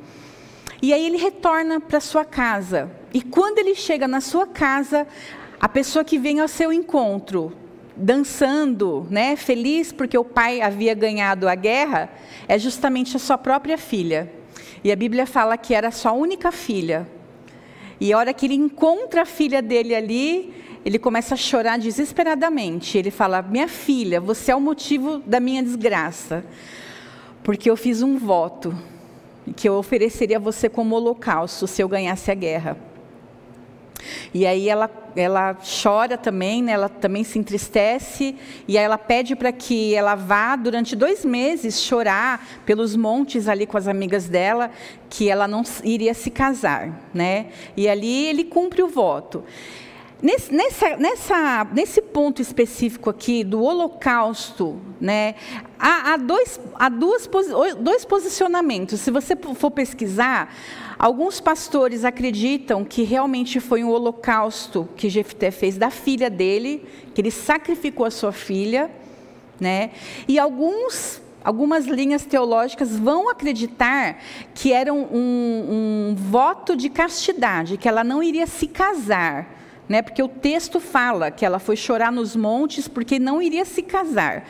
E 0.81 0.93
aí 0.93 1.05
ele 1.05 1.17
retorna 1.17 1.81
para 1.81 2.01
sua 2.01 2.25
casa. 2.25 2.91
E 3.13 3.21
quando 3.21 3.59
ele 3.59 3.75
chega 3.75 4.09
na 4.09 4.21
sua 4.21 4.47
casa, 4.47 5.07
a 5.61 5.69
pessoa 5.69 6.05
que 6.05 6.19
vem 6.19 6.41
ao 6.41 6.49
seu 6.49 6.73
encontro, 6.73 7.53
dançando, 7.97 9.07
né, 9.11 9.37
feliz 9.37 9.93
porque 9.93 10.17
o 10.17 10.25
pai 10.25 10.61
havia 10.61 10.95
ganhado 10.95 11.49
a 11.49 11.55
guerra, 11.55 12.11
é 12.49 12.59
justamente 12.59 13.17
a 13.17 13.21
sua 13.21 13.39
própria 13.39 13.77
filha. 13.77 14.33
E 14.85 14.91
a 14.91 14.97
Bíblia 14.97 15.27
fala 15.27 15.57
que 15.57 15.75
era 15.75 15.91
sua 15.91 16.13
única 16.13 16.51
filha. 16.51 17.09
E 18.01 18.13
a 18.13 18.19
hora 18.19 18.35
que 18.35 18.47
ele 18.47 18.55
encontra 18.55 19.23
a 19.23 19.27
filha 19.27 19.63
dele 19.63 19.95
ali, 19.95 20.53
ele 20.85 20.99
começa 20.99 21.35
a 21.35 21.37
chorar 21.37 21.79
desesperadamente. 21.79 22.99
Ele 22.99 23.11
fala: 23.11 23.43
Minha 23.43 23.69
filha, 23.69 24.21
você 24.21 24.51
é 24.51 24.57
o 24.57 24.61
motivo 24.61 25.19
da 25.21 25.39
minha 25.39 25.63
desgraça. 25.63 26.45
Porque 27.45 27.71
eu 27.71 27.77
fiz 27.77 28.03
um 28.03 28.19
voto 28.19 28.77
que 29.55 29.69
eu 29.69 29.75
ofereceria 29.75 30.37
a 30.37 30.41
você 30.41 30.69
como 30.69 30.97
holocausto 30.97 31.67
se 31.67 31.83
eu 31.83 31.89
ganhasse 31.89 32.31
a 32.31 32.35
guerra. 32.35 32.92
E 34.33 34.47
aí 34.47 34.69
ela, 34.69 34.91
ela 35.15 35.57
chora 35.83 36.17
também, 36.17 36.63
né? 36.63 36.73
ela 36.73 36.89
também 36.89 37.25
se 37.25 37.39
entristece, 37.39 38.37
e 38.67 38.79
aí 38.79 38.85
ela 38.85 38.99
pede 38.99 39.35
para 39.37 39.53
que 39.53 39.95
ela 39.95 40.15
vá 40.15 40.57
durante 40.57 40.95
dois 40.97 41.25
meses 41.25 41.81
chorar 41.81 42.63
pelos 42.65 42.97
montes 42.97 43.49
ali 43.49 43.67
com 43.67 43.77
as 43.77 43.89
amigas 43.89 44.29
dela, 44.29 44.71
que 45.11 45.31
ela 45.31 45.47
não 45.47 45.63
iria 45.85 46.15
se 46.15 46.31
casar. 46.31 47.09
Né? 47.13 47.47
E 47.77 47.89
ali 47.89 48.27
ele 48.27 48.45
cumpre 48.45 48.83
o 48.83 48.89
voto. 48.89 49.45
Nesse, 50.23 50.55
nessa, 50.55 50.97
nessa, 50.97 51.65
nesse 51.73 52.01
ponto 52.01 52.41
específico 52.41 53.11
aqui 53.11 53.43
do 53.43 53.61
holocausto, 53.61 54.81
né, 55.01 55.35
há, 55.77 56.13
há, 56.13 56.17
dois, 56.17 56.61
há 56.77 56.89
duas, 56.89 57.29
dois 57.81 58.05
posicionamentos. 58.05 59.01
Se 59.01 59.11
você 59.11 59.35
for 59.35 59.73
pesquisar, 59.73 60.55
alguns 60.97 61.41
pastores 61.41 62.05
acreditam 62.05 62.85
que 62.85 63.03
realmente 63.03 63.59
foi 63.59 63.83
um 63.83 63.91
holocausto 63.91 64.89
que 64.97 65.09
Jefté 65.09 65.51
fez 65.51 65.77
da 65.77 65.91
filha 65.91 66.31
dele, 66.31 66.87
que 67.13 67.21
ele 67.21 67.33
sacrificou 67.33 68.07
a 68.07 68.11
sua 68.11 68.31
filha, 68.31 68.89
né? 69.59 69.91
E 70.29 70.39
alguns 70.39 71.21
algumas 71.45 71.87
linhas 71.87 72.25
teológicas 72.25 72.97
vão 72.97 73.29
acreditar 73.29 74.23
que 74.55 74.73
era 74.73 74.95
um, 74.95 75.03
um, 75.13 76.11
um, 76.11 76.15
voto 76.15 76.77
de 76.77 76.89
castidade, 76.89 77.77
que 77.77 77.89
ela 77.89 78.05
não 78.05 78.23
iria 78.23 78.47
se 78.47 78.69
casar 78.69 79.62
né? 79.89 80.03
Porque 80.03 80.23
o 80.23 80.29
texto 80.29 80.81
fala 80.81 81.31
que 81.31 81.45
ela 81.45 81.59
foi 81.59 81.77
chorar 81.77 82.13
nos 82.13 82.35
montes 82.35 82.89
porque 82.89 83.19
não 83.19 83.43
iria 83.43 83.65
se 83.65 83.83
casar. 83.83 84.45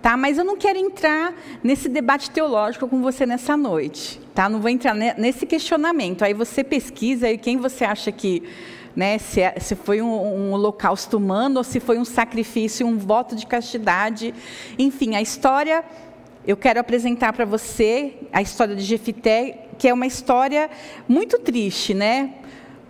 Tá? 0.00 0.16
Mas 0.16 0.38
eu 0.38 0.44
não 0.44 0.56
quero 0.56 0.78
entrar 0.78 1.34
nesse 1.64 1.88
debate 1.88 2.30
teológico 2.30 2.86
com 2.86 3.02
você 3.02 3.26
nessa 3.26 3.56
noite, 3.56 4.20
tá? 4.34 4.48
Não 4.48 4.60
vou 4.60 4.70
entrar 4.70 4.94
nesse 4.94 5.44
questionamento. 5.46 6.22
Aí 6.22 6.32
você 6.32 6.62
pesquisa 6.62 7.28
e 7.28 7.36
quem 7.36 7.56
você 7.56 7.84
acha 7.84 8.12
que 8.12 8.42
né, 8.96 9.18
se, 9.18 9.40
é, 9.42 9.58
se, 9.58 9.74
foi 9.74 10.00
um, 10.00 10.08
um, 10.08 10.52
holocausto 10.52 11.18
humano 11.18 11.58
ou 11.58 11.64
se 11.64 11.78
foi 11.78 11.98
um 11.98 12.04
sacrifício, 12.04 12.86
um 12.86 12.96
voto 12.96 13.36
de 13.36 13.46
castidade. 13.46 14.32
Enfim, 14.78 15.14
a 15.16 15.20
história, 15.20 15.84
eu 16.46 16.56
quero 16.56 16.80
apresentar 16.80 17.32
para 17.34 17.44
você 17.44 18.14
a 18.32 18.40
história 18.40 18.74
de 18.74 18.82
Jefité, 18.82 19.66
que 19.78 19.86
é 19.86 19.92
uma 19.92 20.06
história 20.06 20.70
muito 21.06 21.38
triste, 21.38 21.92
né? 21.92 22.32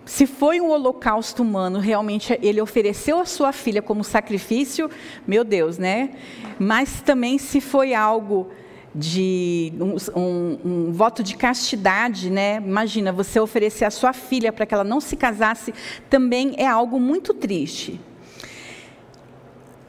Se 0.07 0.25
foi 0.25 0.61
um 0.61 0.69
holocausto 0.69 1.43
humano, 1.43 1.79
realmente 1.79 2.37
ele 2.41 2.61
ofereceu 2.61 3.19
a 3.19 3.25
sua 3.25 3.51
filha 3.51 3.81
como 3.81 4.03
sacrifício, 4.05 4.89
meu 5.27 5.43
Deus, 5.43 5.77
né? 5.77 6.11
Mas 6.57 7.01
também 7.01 7.37
se 7.37 7.59
foi 7.59 7.93
algo 7.93 8.47
de 8.95 9.73
um, 9.79 10.19
um, 10.19 10.59
um, 10.65 10.91
voto 10.93 11.21
de 11.21 11.35
castidade, 11.35 12.29
né? 12.29 12.55
Imagina 12.55 13.11
você 13.11 13.37
oferecer 13.37 13.83
a 13.83 13.91
sua 13.91 14.13
filha 14.13 14.51
para 14.53 14.65
que 14.65 14.73
ela 14.73 14.83
não 14.83 15.01
se 15.01 15.17
casasse, 15.17 15.73
também 16.09 16.55
é 16.57 16.65
algo 16.65 16.99
muito 16.99 17.33
triste. 17.33 17.99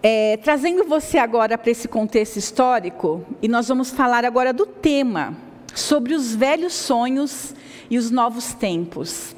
É, 0.02 0.36
trazendo 0.38 0.84
você 0.84 1.16
agora 1.16 1.56
para 1.56 1.70
esse 1.70 1.86
contexto 1.86 2.36
histórico, 2.36 3.24
e 3.40 3.46
nós 3.46 3.68
vamos 3.68 3.90
falar 3.90 4.24
agora 4.24 4.52
do 4.52 4.66
tema 4.66 5.36
sobre 5.74 6.12
os 6.12 6.34
velhos 6.34 6.72
sonhos 6.74 7.54
e 7.88 7.96
os 7.96 8.10
novos 8.10 8.52
tempos. 8.52 9.34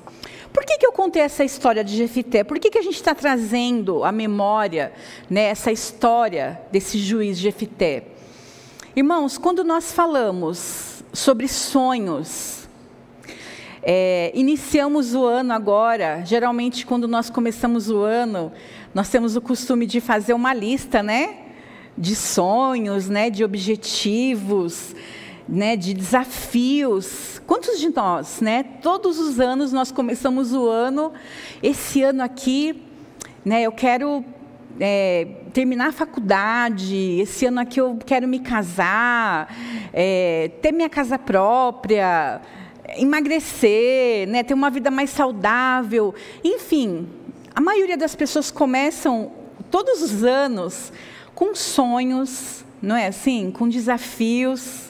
Por 0.52 0.64
que, 0.64 0.78
que 0.78 0.86
eu 0.86 0.92
contei 0.92 1.22
essa 1.22 1.44
história 1.44 1.84
de 1.84 1.96
Jefité? 1.96 2.42
Por 2.42 2.58
que, 2.58 2.70
que 2.70 2.78
a 2.78 2.82
gente 2.82 2.96
está 2.96 3.14
trazendo 3.14 4.02
à 4.02 4.10
memória 4.10 4.92
né, 5.28 5.44
essa 5.44 5.70
história 5.70 6.60
desse 6.72 6.98
juiz 6.98 7.38
Jefité? 7.38 8.04
Irmãos, 8.96 9.38
quando 9.38 9.62
nós 9.62 9.92
falamos 9.92 11.04
sobre 11.12 11.46
sonhos, 11.46 12.68
é, 13.82 14.32
iniciamos 14.34 15.14
o 15.14 15.24
ano 15.24 15.52
agora, 15.52 16.22
geralmente 16.24 16.84
quando 16.84 17.06
nós 17.06 17.30
começamos 17.30 17.88
o 17.88 18.00
ano, 18.00 18.52
nós 18.92 19.08
temos 19.08 19.36
o 19.36 19.40
costume 19.40 19.86
de 19.86 20.00
fazer 20.00 20.34
uma 20.34 20.52
lista, 20.52 21.00
né? 21.02 21.36
De 21.96 22.16
sonhos, 22.16 23.08
né? 23.08 23.30
De 23.30 23.44
objetivos, 23.44 24.94
né, 25.50 25.74
de 25.76 25.92
desafios. 25.92 27.42
Quantos 27.44 27.80
de 27.80 27.90
nós, 27.90 28.40
né? 28.40 28.62
Todos 28.62 29.18
os 29.18 29.40
anos 29.40 29.72
nós 29.72 29.90
começamos 29.90 30.54
o 30.54 30.68
ano. 30.68 31.12
Esse 31.60 32.02
ano 32.02 32.22
aqui, 32.22 32.80
né? 33.44 33.62
Eu 33.62 33.72
quero 33.72 34.24
é, 34.78 35.26
terminar 35.52 35.88
a 35.88 35.92
faculdade. 35.92 37.20
Esse 37.20 37.46
ano 37.46 37.60
aqui 37.60 37.80
eu 37.80 37.98
quero 38.06 38.28
me 38.28 38.38
casar, 38.38 39.52
é, 39.92 40.52
ter 40.62 40.70
minha 40.70 40.88
casa 40.88 41.18
própria, 41.18 42.40
emagrecer, 42.96 44.28
né? 44.28 44.44
Ter 44.44 44.54
uma 44.54 44.70
vida 44.70 44.90
mais 44.90 45.10
saudável. 45.10 46.14
Enfim, 46.44 47.08
a 47.52 47.60
maioria 47.60 47.96
das 47.96 48.14
pessoas 48.14 48.52
começam 48.52 49.32
todos 49.68 50.00
os 50.00 50.22
anos 50.22 50.92
com 51.34 51.56
sonhos, 51.56 52.64
não 52.80 52.94
é 52.94 53.08
assim? 53.08 53.50
Com 53.50 53.68
desafios, 53.68 54.89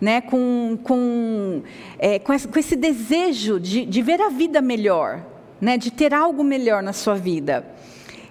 né? 0.00 0.20
com, 0.20 0.78
com, 0.82 1.62
é, 1.98 2.18
com, 2.18 2.32
esse, 2.32 2.48
com 2.48 2.58
esse 2.58 2.76
desejo 2.76 3.58
de, 3.58 3.84
de 3.84 4.02
ver 4.02 4.20
a 4.20 4.28
vida 4.28 4.60
melhor, 4.60 5.24
né? 5.60 5.76
de 5.76 5.90
ter 5.90 6.12
algo 6.12 6.44
melhor 6.44 6.82
na 6.82 6.92
sua 6.92 7.14
vida. 7.14 7.66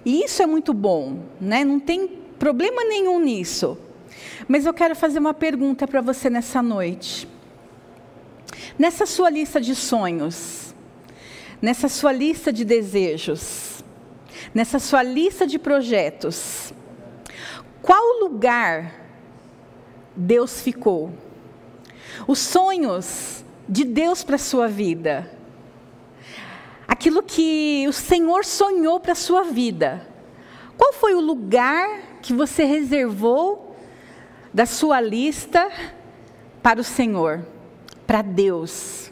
E 0.04 0.24
isso 0.24 0.42
é 0.42 0.46
muito 0.46 0.72
bom, 0.72 1.20
né? 1.40 1.64
não 1.64 1.80
tem 1.80 2.06
problema 2.38 2.84
nenhum 2.84 3.18
nisso. 3.20 3.78
Mas 4.46 4.64
eu 4.64 4.72
quero 4.72 4.94
fazer 4.94 5.18
uma 5.18 5.34
pergunta 5.34 5.86
para 5.86 6.00
você 6.00 6.30
nessa 6.30 6.62
noite. 6.62 7.28
Nessa 8.78 9.06
sua 9.06 9.28
lista 9.28 9.60
de 9.60 9.74
sonhos, 9.74 10.74
nessa 11.60 11.88
sua 11.88 12.12
lista 12.12 12.52
de 12.52 12.64
desejos, 12.64 13.84
nessa 14.54 14.78
sua 14.78 15.02
lista 15.02 15.46
de 15.46 15.58
projetos, 15.58 16.72
qual 17.82 18.20
lugar 18.20 18.94
Deus 20.14 20.60
ficou? 20.60 21.12
Os 22.26 22.38
sonhos 22.38 23.44
de 23.68 23.84
Deus 23.84 24.22
para 24.22 24.36
a 24.36 24.38
sua 24.38 24.68
vida. 24.68 25.30
Aquilo 26.86 27.22
que 27.22 27.84
o 27.88 27.92
Senhor 27.92 28.44
sonhou 28.44 29.00
para 29.00 29.12
a 29.12 29.16
sua 29.16 29.42
vida. 29.42 30.06
Qual 30.76 30.92
foi 30.92 31.14
o 31.14 31.20
lugar 31.20 32.20
que 32.22 32.32
você 32.32 32.64
reservou 32.64 33.76
da 34.52 34.66
sua 34.66 35.00
lista 35.00 35.70
para 36.62 36.80
o 36.80 36.84
Senhor, 36.84 37.44
para 38.06 38.22
Deus? 38.22 39.10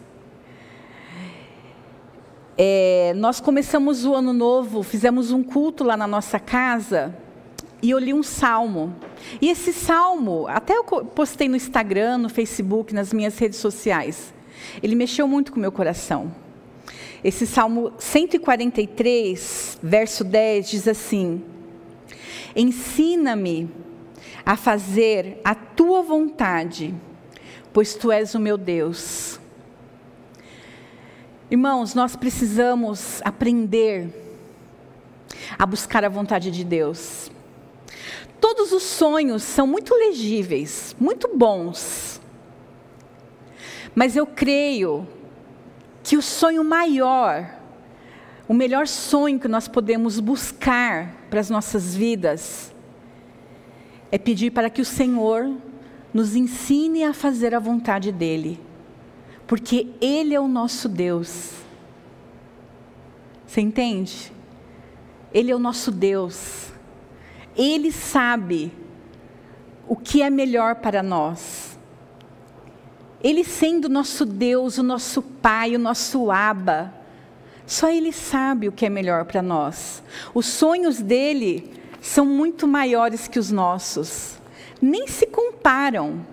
É, 2.57 3.13
nós 3.17 3.41
começamos 3.41 4.05
o 4.05 4.15
ano 4.15 4.33
novo, 4.33 4.83
fizemos 4.83 5.33
um 5.33 5.43
culto 5.43 5.83
lá 5.83 5.97
na 5.97 6.07
nossa 6.07 6.39
casa 6.39 7.24
e 7.85 7.91
eu 7.91 7.99
li 7.99 8.15
um 8.15 8.23
salmo. 8.23 8.97
E 9.43 9.51
esse 9.51 9.71
salmo, 9.71 10.47
até 10.49 10.75
eu 10.75 10.85
postei 10.85 11.51
no 11.51 11.55
Instagram, 11.55 12.17
no 12.17 12.31
Facebook, 12.31 12.95
nas 12.95 13.13
minhas 13.13 13.39
redes 13.39 13.59
sociais. 13.59 14.33
Ele 14.83 14.95
mexeu 14.95 15.29
muito 15.29 15.53
com 15.53 15.59
o 15.59 15.61
meu 15.61 15.71
coração. 15.71 16.35
Esse 17.23 17.47
salmo 17.47 17.93
143, 17.99 19.79
verso 19.83 20.25
10 20.25 20.71
diz 20.71 20.89
assim: 20.89 21.45
Ensina-me 22.57 23.71
a 24.47 24.57
fazer 24.57 25.39
a 25.45 25.55
tua 25.55 26.03
vontade, 26.03 26.95
pois 27.71 27.95
tu 27.95 28.11
és 28.11 28.35
o 28.35 28.41
meu 28.41 28.57
Deus. 28.57 29.39
Irmãos, 31.51 31.95
nós 31.95 32.17
precisamos 32.17 33.21
aprender 33.23 34.09
a 35.59 35.67
buscar 35.67 36.03
a 36.03 36.09
vontade 36.09 36.51
de 36.51 36.65
Deus. 36.65 37.31
Todos 38.45 38.73
os 38.73 38.83
sonhos 38.83 39.43
são 39.43 39.67
muito 39.67 39.95
legíveis, 39.95 40.95
muito 41.01 41.35
bons. 41.35 42.21
Mas 43.95 44.17
eu 44.17 44.27
creio 44.27 45.09
que 46.03 46.15
o 46.15 46.21
sonho 46.21 46.63
maior, 46.63 47.59
o 48.47 48.53
melhor 48.53 48.87
sonho 48.87 49.41
que 49.41 49.49
nós 49.49 49.67
podemos 49.67 50.21
buscar 50.21 51.17
para 51.31 51.41
as 51.41 51.49
nossas 51.49 51.97
vidas, 51.97 52.71
é 54.13 54.19
pedir 54.19 54.51
para 54.51 54.69
que 54.69 54.83
o 54.83 54.85
Senhor 54.85 55.51
nos 56.13 56.37
ensine 56.37 57.03
a 57.03 57.15
fazer 57.15 57.55
a 57.55 57.59
vontade 57.59 58.13
dEle 58.13 58.61
porque 59.47 59.89
Ele 60.03 60.35
é 60.35 60.41
o 60.41 60.47
nosso 60.47 60.87
Deus. 60.87 61.53
Você 63.47 63.63
entende? 63.63 64.31
Ele 65.33 65.51
é 65.51 65.57
o 65.57 65.59
nosso 65.59 65.91
Deus. 65.91 66.74
Ele 67.57 67.93
sabe 67.93 68.73
o 69.87 69.97
que 69.97 70.23
é 70.23 70.31
melhor 70.31 70.77
para 70.77 71.03
nós. 71.03 71.79
Ele 73.23 73.45
sendo 73.45 73.89
nosso 73.89 74.27
Deus, 74.27 74.77
o 74.77 74.83
nosso 74.83 75.23
Pai, 75.23 75.75
o 75.75 75.79
nosso 75.79 76.31
Aba, 76.31 76.93
só 77.67 77.89
Ele 77.89 78.13
sabe 78.13 78.69
o 78.69 78.73
que 78.73 78.85
é 78.85 78.91
melhor 78.91 79.25
para 79.25 79.41
nós. 79.41 80.03
Os 80.35 80.47
sonhos 80.47 81.01
dele 81.01 81.73
são 82.01 82.27
muito 82.27 82.69
maiores 82.69 83.27
que 83.27 83.39
os 83.39 83.51
nossos, 83.51 84.37
nem 84.81 85.07
se 85.07 85.27
comparam. 85.27 86.27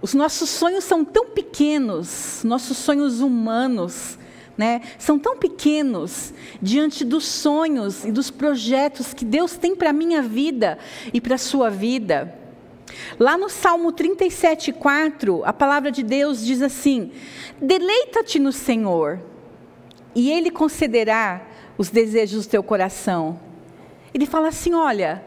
Os 0.00 0.14
nossos 0.14 0.48
sonhos 0.48 0.84
são 0.84 1.04
tão 1.04 1.26
pequenos, 1.26 2.42
nossos 2.42 2.78
sonhos 2.78 3.20
humanos, 3.20 4.18
né, 4.56 4.82
são 4.98 5.18
tão 5.18 5.36
pequenos 5.36 6.34
diante 6.60 7.04
dos 7.04 7.24
sonhos 7.24 8.04
e 8.04 8.12
dos 8.12 8.30
projetos 8.30 9.14
que 9.14 9.24
Deus 9.24 9.56
tem 9.56 9.74
para 9.74 9.90
a 9.90 9.92
minha 9.92 10.20
vida 10.20 10.78
e 11.12 11.20
para 11.20 11.36
a 11.36 11.38
sua 11.38 11.70
vida. 11.70 12.36
Lá 13.18 13.38
no 13.38 13.48
Salmo 13.48 13.92
37,4, 13.92 15.42
a 15.44 15.52
palavra 15.52 15.90
de 15.90 16.02
Deus 16.02 16.44
diz 16.44 16.60
assim: 16.60 17.12
Deleita-te 17.60 18.38
no 18.38 18.52
Senhor, 18.52 19.20
e 20.14 20.30
Ele 20.30 20.50
concederá 20.50 21.46
os 21.78 21.88
desejos 21.88 22.46
do 22.46 22.50
teu 22.50 22.62
coração. 22.62 23.40
Ele 24.12 24.26
fala 24.26 24.48
assim: 24.48 24.74
olha, 24.74 25.24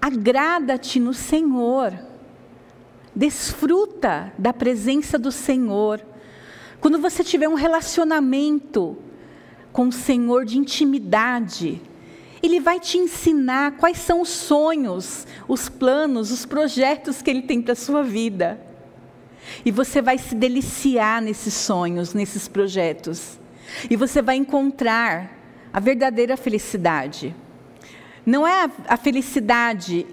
agrada-te 0.00 0.98
no 1.00 1.12
Senhor. 1.12 1.92
Desfruta 3.14 4.32
da 4.38 4.52
presença 4.52 5.18
do 5.18 5.30
Senhor. 5.30 6.00
Quando 6.84 6.98
você 6.98 7.24
tiver 7.24 7.48
um 7.48 7.54
relacionamento 7.54 8.98
com 9.72 9.88
o 9.88 9.92
Senhor 9.92 10.44
de 10.44 10.58
intimidade, 10.58 11.80
Ele 12.42 12.60
vai 12.60 12.78
te 12.78 12.98
ensinar 12.98 13.78
quais 13.78 13.96
são 13.96 14.20
os 14.20 14.28
sonhos, 14.28 15.26
os 15.48 15.66
planos, 15.66 16.30
os 16.30 16.44
projetos 16.44 17.22
que 17.22 17.30
Ele 17.30 17.40
tem 17.40 17.62
para 17.62 17.72
a 17.72 17.74
sua 17.74 18.02
vida. 18.02 18.60
E 19.64 19.70
você 19.70 20.02
vai 20.02 20.18
se 20.18 20.34
deliciar 20.34 21.22
nesses 21.22 21.54
sonhos, 21.54 22.12
nesses 22.12 22.48
projetos. 22.48 23.40
E 23.88 23.96
você 23.96 24.20
vai 24.20 24.36
encontrar 24.36 25.38
a 25.72 25.80
verdadeira 25.80 26.36
felicidade. 26.36 27.34
Não 28.26 28.46
é 28.46 28.70
a 28.86 28.98
felicidade 28.98 30.06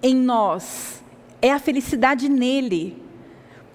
em 0.00 0.14
nós, 0.14 1.02
é 1.42 1.50
a 1.50 1.58
felicidade 1.58 2.28
nele. 2.28 3.05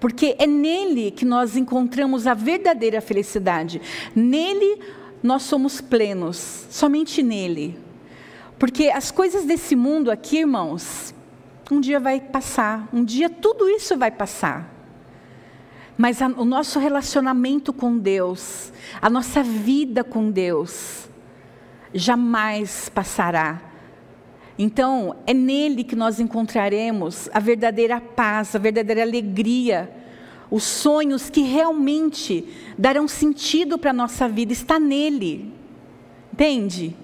Porque 0.02 0.34
é 0.36 0.48
nele 0.48 1.12
que 1.12 1.24
nós 1.24 1.56
encontramos 1.56 2.26
a 2.26 2.34
verdadeira 2.34 3.00
felicidade. 3.00 3.80
Nele 4.16 4.80
nós 5.22 5.44
somos 5.44 5.80
plenos, 5.80 6.66
somente 6.68 7.22
nele. 7.22 7.78
Porque 8.58 8.88
as 8.88 9.12
coisas 9.12 9.44
desse 9.44 9.76
mundo 9.76 10.10
aqui, 10.10 10.38
irmãos, 10.38 11.14
um 11.70 11.80
dia 11.80 12.00
vai 12.00 12.20
passar, 12.20 12.88
um 12.92 13.04
dia 13.04 13.30
tudo 13.30 13.68
isso 13.68 13.96
vai 13.96 14.10
passar. 14.10 14.74
Mas 15.96 16.20
a, 16.20 16.26
o 16.26 16.44
nosso 16.44 16.80
relacionamento 16.80 17.72
com 17.72 17.96
Deus, 17.96 18.72
a 19.00 19.08
nossa 19.08 19.40
vida 19.40 20.02
com 20.02 20.32
Deus, 20.32 21.08
jamais 21.94 22.88
passará. 22.88 23.71
Então, 24.64 25.16
é 25.26 25.34
nele 25.34 25.82
que 25.82 25.96
nós 25.96 26.20
encontraremos 26.20 27.28
a 27.34 27.40
verdadeira 27.40 28.00
paz, 28.00 28.54
a 28.54 28.60
verdadeira 28.60 29.02
alegria, 29.02 29.90
os 30.48 30.62
sonhos 30.62 31.28
que 31.28 31.40
realmente 31.40 32.46
darão 32.78 33.08
sentido 33.08 33.76
para 33.76 33.90
a 33.90 33.92
nossa 33.92 34.28
vida, 34.28 34.52
está 34.52 34.78
nele. 34.78 35.52
Entende? 36.32 36.96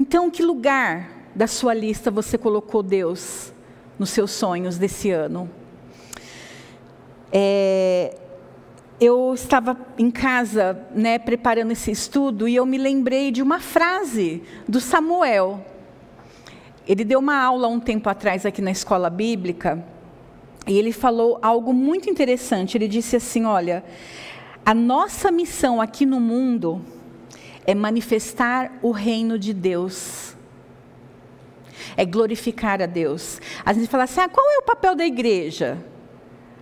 Então, 0.00 0.30
que 0.30 0.42
lugar 0.42 1.28
da 1.34 1.46
sua 1.46 1.74
lista 1.74 2.10
você 2.10 2.38
colocou 2.38 2.82
Deus 2.82 3.52
nos 3.98 4.08
seus 4.08 4.30
sonhos 4.30 4.78
desse 4.78 5.10
ano? 5.10 5.50
É, 7.30 8.16
eu 8.98 9.34
estava 9.34 9.76
em 9.98 10.10
casa, 10.10 10.82
né, 10.94 11.18
preparando 11.18 11.72
esse 11.72 11.90
estudo 11.90 12.48
e 12.48 12.56
eu 12.56 12.64
me 12.64 12.78
lembrei 12.78 13.30
de 13.30 13.42
uma 13.42 13.60
frase 13.60 14.42
do 14.66 14.80
Samuel. 14.80 15.66
Ele 16.90 17.04
deu 17.04 17.20
uma 17.20 17.40
aula 17.40 17.68
um 17.68 17.78
tempo 17.78 18.08
atrás 18.08 18.44
aqui 18.44 18.60
na 18.60 18.72
escola 18.72 19.08
bíblica 19.08 19.80
e 20.66 20.76
ele 20.76 20.90
falou 20.90 21.38
algo 21.40 21.72
muito 21.72 22.10
interessante. 22.10 22.76
Ele 22.76 22.88
disse 22.88 23.14
assim: 23.14 23.44
Olha, 23.44 23.84
a 24.66 24.74
nossa 24.74 25.30
missão 25.30 25.80
aqui 25.80 26.04
no 26.04 26.18
mundo 26.18 26.84
é 27.64 27.76
manifestar 27.76 28.72
o 28.82 28.90
reino 28.90 29.38
de 29.38 29.54
Deus. 29.54 30.34
É 31.96 32.04
glorificar 32.04 32.82
a 32.82 32.86
Deus. 32.86 33.40
A 33.64 33.72
gente 33.72 33.86
fala 33.86 34.02
assim: 34.02 34.22
ah, 34.22 34.28
qual 34.28 34.50
é 34.50 34.58
o 34.58 34.62
papel 34.62 34.96
da 34.96 35.06
igreja? 35.06 35.78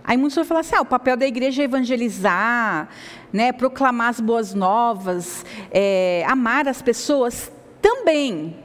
Aí 0.03 0.15
muitos 0.15 0.35
vão 0.35 0.45
falar 0.45 0.59
assim: 0.59 0.75
ah, 0.75 0.81
o 0.81 0.85
papel 0.85 1.17
da 1.17 1.25
igreja 1.25 1.63
é 1.63 1.65
evangelizar, 1.65 2.87
né, 3.33 3.51
proclamar 3.51 4.09
as 4.09 4.19
boas 4.19 4.53
novas, 4.53 5.43
é, 5.71 6.23
amar 6.27 6.67
as 6.67 6.83
pessoas. 6.83 7.51
Também, 7.81 8.55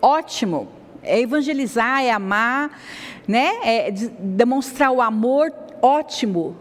ótimo. 0.00 0.78
É 1.02 1.20
evangelizar, 1.20 2.02
é 2.02 2.10
amar, 2.10 2.78
né? 3.26 3.52
é 3.62 3.90
demonstrar 3.90 4.90
o 4.90 5.00
amor, 5.00 5.52
ótimo. 5.80 6.56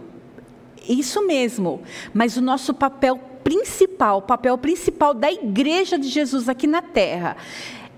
Isso 0.88 1.26
mesmo. 1.26 1.82
Mas 2.14 2.38
o 2.38 2.42
nosso 2.42 2.74
papel 2.74 3.20
principal, 3.44 4.20
o 4.20 4.22
papel 4.22 4.58
principal 4.58 5.14
da 5.14 5.32
igreja 5.32 5.98
de 5.98 6.08
Jesus 6.08 6.48
aqui 6.48 6.68
na 6.68 6.82
terra 6.82 7.38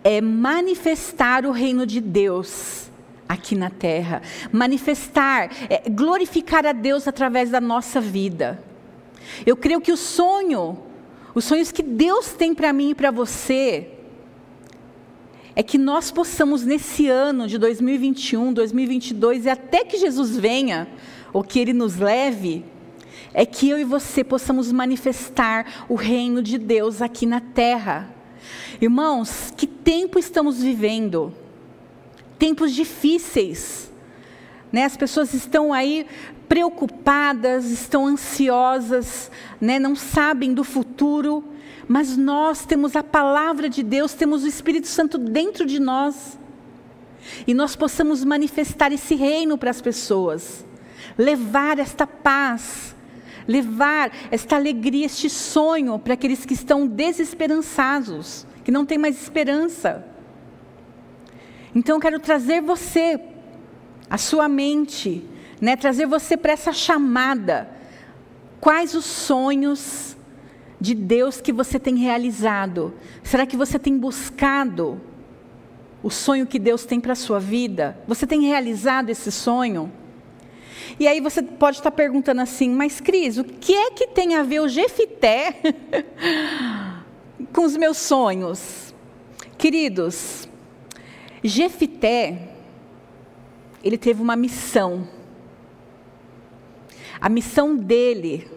é 0.04 0.21
manifestar 0.21 1.45
o 1.45 1.51
reino 1.51 1.86
de 1.86 2.01
Deus 2.01 2.89
aqui 3.27 3.56
na 3.56 3.69
terra, 3.69 4.21
manifestar, 4.51 5.49
é, 5.69 5.89
glorificar 5.89 6.65
a 6.65 6.73
Deus 6.73 7.08
através 7.08 7.49
da 7.49 7.62
nossa 7.62 8.01
vida. 8.01 8.62
Eu 9.45 9.56
creio 9.56 9.80
que 9.80 9.91
o 9.91 9.97
sonho, 9.97 10.77
os 11.34 11.45
sonhos 11.45 11.71
que 11.71 11.82
Deus 11.82 12.34
tem 12.34 12.54
para 12.54 12.73
mim 12.73 12.89
e 12.89 12.95
para 12.95 13.10
você, 13.10 13.89
é 15.56 15.62
que 15.62 15.78
nós 15.78 16.12
possamos 16.12 16.64
nesse 16.64 17.08
ano 17.08 17.48
de 17.48 17.58
2021, 17.58 18.54
2022 18.54 19.46
e 19.46 19.50
até 19.50 19.84
que 19.84 19.98
Jesus 19.98 20.38
venha, 20.38 20.88
ou 21.34 21.44
que 21.44 21.60
Ele 21.60 21.74
nos 21.74 21.98
leve, 21.98 22.64
é 23.34 23.46
que 23.46 23.70
eu 23.70 23.80
e 23.80 23.84
você 23.84 24.24
possamos 24.24 24.72
manifestar 24.72 25.86
o 25.88 25.96
reino 25.96 26.42
de 26.42 26.58
Deus 26.58 27.02
aqui 27.02 27.26
na 27.26 27.40
terra. 27.40 28.10
Irmãos, 28.82 29.54
que 29.56 29.68
tempo 29.68 30.18
estamos 30.18 30.62
vivendo? 30.62 31.34
Tempos 32.38 32.74
difíceis. 32.74 33.92
Né? 34.72 34.86
As 34.86 34.98
pessoas 34.98 35.34
estão 35.34 35.72
aí 35.74 36.06
preocupadas, 36.48 37.70
estão 37.70 38.08
ansiosas, 38.08 39.32
né? 39.60 39.80
não 39.80 39.96
sabem 39.96 40.54
do 40.54 40.64
futuro, 40.64 41.44
mas 41.88 42.15
nós 42.15 42.65
temos 42.65 42.96
a 42.96 43.04
palavra 43.04 43.70
de 43.70 43.84
Deus, 43.84 44.13
temos 44.13 44.44
o 44.44 44.48
Espírito 44.48 44.88
Santo 44.88 45.17
dentro 45.17 45.65
de 45.65 45.80
nós. 45.80 46.39
E 47.46 47.54
nós 47.54 47.76
possamos 47.76 48.24
manifestar 48.24 48.91
esse 48.91 49.15
reino 49.15 49.58
para 49.58 49.70
as 49.70 49.82
pessoas, 49.82 50.65
levar 51.17 51.80
esta 51.80 52.08
paz, 52.08 52.96
levar 53.48 54.12
esta 54.32 54.56
alegria, 54.56 55.06
este 55.06 55.30
sonho 55.30 55.98
para 56.00 56.13
aqueles 56.13 56.46
que 56.46 56.54
estão 56.54 56.88
desesperançados, 56.88 58.46
que 58.63 58.72
não 58.72 58.86
têm 58.86 58.98
mais 58.98 59.22
esperança. 59.22 60.06
Então 61.74 61.96
eu 61.96 62.02
quero 62.02 62.20
trazer 62.20 62.62
você, 62.62 63.20
a 64.10 64.17
sua 64.17 64.50
mente, 64.50 65.24
né, 65.60 65.76
trazer 65.76 66.06
você 66.06 66.36
para 66.36 66.54
essa 66.54 66.74
chamada. 66.74 67.70
Quais 68.60 68.94
os 68.94 69.06
sonhos 69.06 70.17
de 70.82 70.96
Deus 70.96 71.39
que 71.39 71.54
você 71.54 71.80
tem 71.80 71.96
realizado? 71.98 72.91
Será 73.24 73.46
que 73.46 73.56
você 73.56 73.78
tem 73.78 73.96
buscado 73.96 75.00
o 76.02 76.10
sonho 76.10 76.48
que 76.48 76.58
Deus 76.58 76.86
tem 76.86 77.00
para 77.00 77.13
a 77.13 77.15
sua 77.15 77.39
vida? 77.39 77.96
Você 78.08 78.26
tem 78.26 78.41
realizado 78.41 79.12
esse 79.12 79.32
sonho? 79.32 79.91
E 81.00 81.08
aí 81.08 81.22
você 81.22 81.44
pode 81.44 81.78
estar 81.78 81.91
perguntando 81.91 82.41
assim, 82.41 82.67
mas 82.67 83.00
Cris, 83.00 83.38
o 83.38 83.44
que 83.44 83.76
é 83.76 83.91
que 83.91 84.08
tem 84.08 84.34
a 84.34 84.41
ver 84.41 84.60
o 84.60 84.67
Jefité 84.67 85.56
com 87.54 87.63
os 87.63 87.78
meus 87.78 87.98
sonhos? 87.98 88.96
Queridos, 89.60 90.50
Jefité, 91.44 92.50
ele 93.84 94.00
teve 94.00 94.20
uma 94.20 94.36
missão. 94.36 95.08
A 97.20 97.30
missão 97.30 97.78
dele 97.78 98.50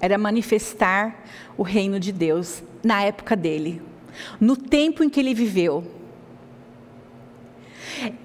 era 0.00 0.16
manifestar 0.16 1.24
o 1.58 1.62
reino 1.62 2.00
de 2.00 2.12
Deus 2.12 2.62
na 2.82 3.02
época 3.02 3.36
dele, 3.36 3.82
no 4.40 4.56
tempo 4.56 5.04
em 5.04 5.10
que 5.10 5.20
ele 5.20 5.34
viveu. 5.34 5.84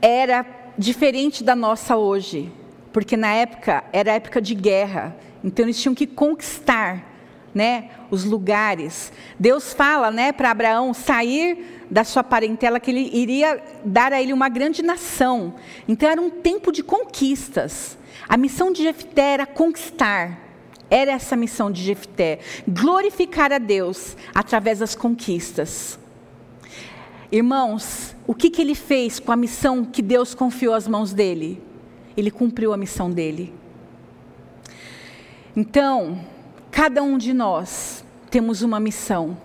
Era 0.01 0.45
diferente 0.77 1.43
da 1.43 1.55
nossa 1.55 1.97
hoje 1.97 2.49
porque 2.93 3.17
na 3.17 3.33
época 3.33 3.83
era 3.91 4.13
época 4.13 4.39
de 4.39 4.53
guerra, 4.53 5.17
então 5.43 5.65
eles 5.65 5.81
tinham 5.81 5.95
que 5.95 6.05
conquistar, 6.05 7.11
né, 7.53 7.89
os 8.09 8.23
lugares. 8.23 9.11
Deus 9.37 9.73
fala, 9.73 10.11
né, 10.11 10.31
para 10.31 10.51
Abraão 10.51 10.93
sair 10.93 11.85
da 11.89 12.03
sua 12.03 12.23
parentela 12.23 12.79
que 12.79 12.91
ele 12.91 13.09
iria 13.11 13.61
dar 13.83 14.13
a 14.13 14.21
ele 14.21 14.31
uma 14.31 14.47
grande 14.47 14.83
nação. 14.83 15.55
Então 15.87 16.09
era 16.09 16.21
um 16.21 16.29
tempo 16.29 16.71
de 16.71 16.83
conquistas. 16.83 17.97
A 18.29 18.37
missão 18.37 18.71
de 18.71 18.83
Jefté 18.83 19.33
era 19.33 19.45
conquistar. 19.45 20.39
Era 20.93 21.13
essa 21.13 21.33
a 21.33 21.37
missão 21.37 21.71
de 21.71 21.81
Jefté, 21.81 22.39
glorificar 22.67 23.51
a 23.51 23.57
Deus 23.57 24.15
através 24.33 24.79
das 24.79 24.93
conquistas. 24.93 25.97
Irmãos, 27.31 28.15
o 28.27 28.35
que, 28.35 28.49
que 28.49 28.61
ele 28.61 28.75
fez 28.75 29.19
com 29.19 29.31
a 29.31 29.35
missão 29.35 29.83
que 29.83 30.01
Deus 30.01 30.35
confiou 30.35 30.75
às 30.75 30.87
mãos 30.87 31.11
dele? 31.11 31.59
ele 32.15 32.31
cumpriu 32.31 32.73
a 32.73 32.77
missão 32.77 33.09
dele. 33.09 33.53
Então, 35.55 36.19
cada 36.71 37.03
um 37.03 37.17
de 37.17 37.33
nós 37.33 38.03
temos 38.29 38.61
uma 38.61 38.79
missão. 38.79 39.37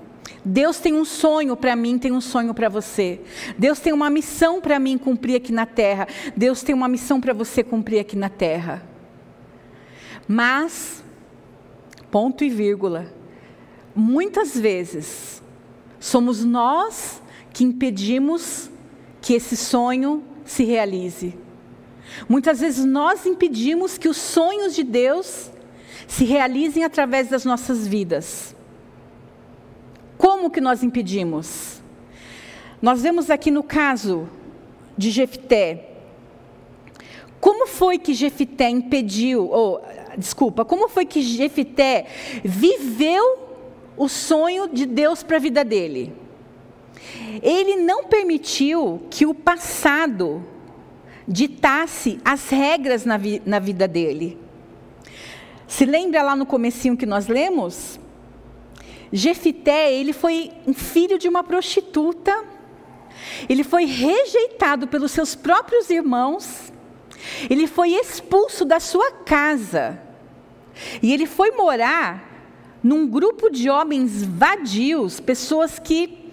Deus 0.44 0.78
tem 0.78 0.94
um 0.94 1.04
sonho 1.04 1.56
para 1.56 1.76
mim, 1.76 1.98
tem 1.98 2.12
um 2.12 2.20
sonho 2.20 2.54
para 2.54 2.68
você. 2.68 3.20
Deus 3.58 3.80
tem 3.80 3.92
uma 3.92 4.08
missão 4.08 4.61
para 4.61 4.78
mim 4.78 4.96
cumprir 4.96 5.37
aqui 5.37 5.52
na 5.52 5.66
terra. 5.66 6.06
Deus 6.37 6.62
tem 6.62 6.74
uma 6.74 6.88
missão 6.88 7.20
para 7.20 7.34
você 7.34 7.62
cumprir 7.62 8.00
aqui 8.00 8.16
na 8.16 8.28
terra. 8.28 8.82
Mas, 10.26 11.02
ponto 12.11 12.44
e 12.44 12.49
vírgula, 12.49 13.12
muitas 13.94 14.59
vezes 14.59 15.42
somos 16.01 16.44
nós 16.44 17.23
que 17.53 17.64
impedimos 17.64 18.71
que 19.21 19.35
esse 19.35 19.57
sonho 19.57 20.23
se 20.44 20.64
realize. 20.64 21.37
Muitas 22.29 22.61
vezes 22.61 22.85
nós 22.85 23.27
impedimos 23.27 23.99
que 23.99 24.09
os 24.09 24.16
sonhos 24.16 24.75
de 24.75 24.83
Deus 24.83 25.51
se 26.07 26.25
realizem 26.25 26.85
através 26.85 27.29
das 27.29 27.44
nossas 27.44 27.87
vidas. 27.87 28.55
Como 30.16 30.51
que 30.51 30.61
nós 30.61 30.83
impedimos? 30.83 31.83
Nós 32.81 33.03
vemos 33.03 33.31
aqui 33.31 33.51
no 33.51 33.62
caso 33.62 34.29
de 34.97 35.11
Jefté. 35.11 35.90
Como 37.40 37.66
foi 37.66 37.99
que 37.99 38.14
Jefté 38.14 38.68
impediu, 38.68 39.49
ou 39.49 39.81
desculpa, 40.18 40.64
como 40.64 40.88
foi 40.88 41.07
que 41.07 41.22
Jefté 41.22 42.07
viveu 42.44 43.48
o 43.96 44.09
sonho 44.09 44.68
de 44.68 44.85
Deus 44.85 45.22
para 45.22 45.37
a 45.37 45.40
vida 45.40 45.64
dele? 45.64 46.12
Ele 47.42 47.76
não 47.76 48.04
permitiu 48.04 49.02
que 49.11 49.24
o 49.24 49.33
passado 49.33 50.44
ditasse 51.26 52.18
as 52.24 52.48
regras 52.48 53.04
na, 53.04 53.16
vi, 53.16 53.42
na 53.44 53.59
vida 53.59 53.87
dele. 53.87 54.38
Se 55.66 55.85
lembra 55.85 56.22
lá 56.22 56.35
no 56.35 56.46
comecinho 56.46 56.96
que 56.96 57.04
nós 57.04 57.28
lemos? 57.28 58.00
Jefité, 59.12 59.92
ele 59.92 60.12
foi 60.12 60.50
um 60.66 60.72
filho 60.72 61.18
de 61.18 61.28
uma 61.28 61.44
prostituta. 61.44 62.44
Ele 63.48 63.62
foi 63.62 63.85
rejeitado 63.85 64.88
pelos 64.88 65.12
seus 65.12 65.35
próprios 65.35 65.90
irmãos. 65.90 66.72
Ele 67.48 67.66
foi 67.66 67.90
expulso 67.90 68.64
da 68.64 68.81
sua 68.81 69.12
casa. 69.12 70.08
E 71.03 71.12
ele 71.12 71.27
foi 71.27 71.51
morar 71.53 72.27
num 72.83 73.07
grupo 73.09 73.51
de 73.51 73.69
homens 73.69 74.23
vadios, 74.25 75.21
pessoas 75.21 75.79
que 75.79 76.31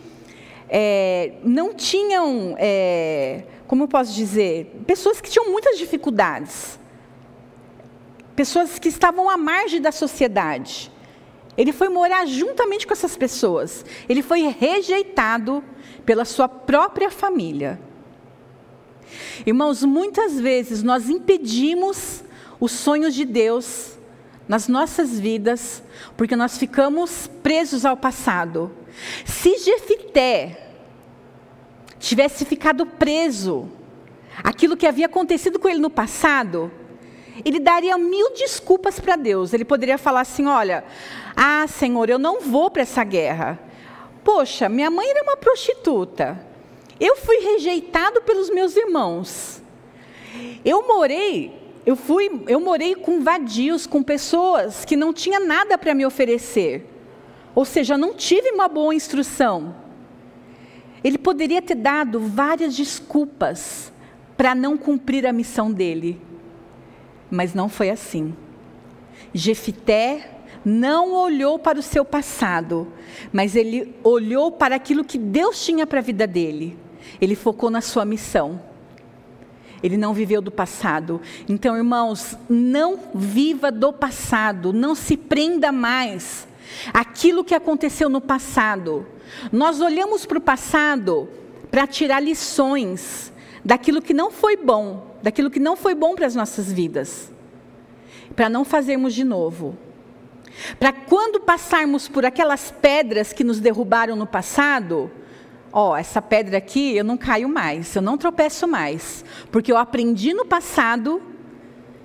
é, 0.69 1.33
não 1.43 1.73
tinham 1.73 2.55
é, 2.57 3.43
como 3.67 3.83
eu 3.83 3.87
posso 3.87 4.13
dizer, 4.13 4.71
pessoas 4.85 5.19
que 5.19 5.29
tinham 5.29 5.51
muitas 5.51 5.77
dificuldades, 5.77 6.79
pessoas 8.35 8.77
que 8.77 8.89
estavam 8.89 9.29
à 9.29 9.37
margem 9.37 9.81
da 9.81 9.91
sociedade. 9.91 10.91
Ele 11.57 11.71
foi 11.71 11.87
morar 11.87 12.25
juntamente 12.25 12.85
com 12.85 12.93
essas 12.93 13.15
pessoas. 13.15 13.85
Ele 14.09 14.21
foi 14.21 14.41
rejeitado 14.41 15.63
pela 16.05 16.25
sua 16.25 16.49
própria 16.49 17.09
família. 17.09 17.79
Irmãos, 19.45 19.83
muitas 19.83 20.39
vezes 20.39 20.83
nós 20.83 21.09
impedimos 21.09 22.23
os 22.59 22.71
sonhos 22.73 23.15
de 23.15 23.23
Deus 23.23 23.97
nas 24.47 24.67
nossas 24.67 25.19
vidas 25.19 25.83
porque 26.15 26.35
nós 26.35 26.57
ficamos 26.57 27.27
presos 27.41 27.85
ao 27.85 27.97
passado. 27.97 28.71
Se 29.25 29.57
Jefité 29.57 30.69
tivesse 31.99 32.45
ficado 32.45 32.85
preso, 32.85 33.69
aquilo 34.43 34.77
que 34.77 34.87
havia 34.87 35.07
acontecido 35.07 35.59
com 35.59 35.67
ele 35.67 35.79
no 35.79 35.89
passado, 35.89 36.71
ele 37.43 37.59
daria 37.59 37.97
mil 37.97 38.33
desculpas 38.33 38.99
para 38.99 39.15
Deus. 39.15 39.53
Ele 39.53 39.65
poderia 39.65 39.97
falar 39.97 40.21
assim: 40.21 40.45
Olha, 40.45 40.83
ah, 41.35 41.65
Senhor, 41.67 42.09
eu 42.09 42.19
não 42.19 42.39
vou 42.39 42.69
para 42.69 42.83
essa 42.83 43.03
guerra. 43.03 43.59
Poxa, 44.23 44.69
minha 44.69 44.89
mãe 44.89 45.09
era 45.09 45.23
uma 45.23 45.37
prostituta. 45.37 46.39
Eu 46.99 47.17
fui 47.17 47.37
rejeitado 47.37 48.21
pelos 48.21 48.49
meus 48.49 48.75
irmãos. 48.75 49.61
Eu 50.63 50.87
morei, 50.87 51.64
eu 51.85 51.95
fui, 51.95 52.43
eu 52.47 52.59
morei 52.59 52.95
com 52.95 53.21
vadios, 53.21 53.85
com 53.85 54.01
pessoas 54.01 54.83
que 54.83 54.95
não 54.95 55.13
tinham 55.13 55.45
nada 55.45 55.77
para 55.77 55.93
me 55.93 56.05
oferecer. 56.05 56.83
Ou 57.53 57.63
seja, 57.63 57.97
não 57.97 58.13
tive 58.13 58.49
uma 58.51 58.67
boa 58.67 58.93
instrução. 58.93 59.75
Ele 61.03 61.17
poderia 61.17 61.61
ter 61.61 61.75
dado 61.75 62.19
várias 62.19 62.75
desculpas 62.75 63.93
para 64.35 64.55
não 64.55 64.75
cumprir 64.75 65.25
a 65.27 65.31
missão 65.31 65.71
dele, 65.71 66.19
mas 67.29 67.53
não 67.53 67.69
foi 67.69 67.91
assim. 67.91 68.35
Jefité 69.31 70.31
não 70.65 71.13
olhou 71.13 71.59
para 71.59 71.77
o 71.77 71.83
seu 71.83 72.03
passado, 72.03 72.91
mas 73.31 73.55
ele 73.55 73.93
olhou 74.03 74.51
para 74.51 74.75
aquilo 74.75 75.03
que 75.03 75.19
Deus 75.19 75.63
tinha 75.63 75.85
para 75.85 75.99
a 75.99 76.03
vida 76.03 76.25
dele. 76.25 76.75
Ele 77.21 77.35
focou 77.35 77.69
na 77.69 77.81
sua 77.81 78.03
missão. 78.03 78.59
Ele 79.85 79.97
não 79.97 80.15
viveu 80.15 80.41
do 80.41 80.49
passado. 80.49 81.21
Então, 81.47 81.77
irmãos, 81.77 82.35
não 82.49 82.99
viva 83.13 83.71
do 83.71 83.93
passado, 83.93 84.73
não 84.73 84.95
se 84.95 85.15
prenda 85.15 85.71
mais 85.71 86.47
aquilo 86.91 87.43
que 87.43 87.53
aconteceu 87.53 88.09
no 88.09 88.19
passado. 88.19 89.05
Nós 89.51 89.81
olhamos 89.81 90.25
para 90.25 90.39
o 90.39 90.41
passado 90.41 91.29
para 91.69 91.85
tirar 91.85 92.19
lições 92.19 93.31
daquilo 93.63 94.01
que 94.01 94.11
não 94.11 94.31
foi 94.31 94.57
bom, 94.57 95.15
daquilo 95.21 95.51
que 95.51 95.59
não 95.59 95.75
foi 95.75 95.93
bom 95.93 96.15
para 96.15 96.25
as 96.25 96.33
nossas 96.33 96.73
vidas, 96.73 97.31
para 98.35 98.49
não 98.49 98.65
fazermos 98.65 99.13
de 99.13 99.23
novo. 99.23 99.77
Para 100.79 100.93
quando 100.93 101.41
passarmos 101.41 102.07
por 102.07 102.25
aquelas 102.25 102.71
pedras 102.71 103.31
que 103.31 103.43
nos 103.43 103.59
derrubaram 103.59 104.15
no 104.15 104.25
passado, 104.25 105.11
ó, 105.75 105.91
oh, 105.91 105.95
essa 105.97 106.21
pedra 106.21 106.57
aqui 106.57 106.95
eu 106.95 107.03
não 107.03 107.17
caio 107.17 107.49
mais, 107.49 107.93
eu 107.93 108.01
não 108.01 108.17
tropeço 108.17 108.65
mais, 108.65 109.25
porque 109.51 109.69
eu 109.69 109.75
aprendi 109.75 110.33
no 110.33 110.45
passado 110.45 111.21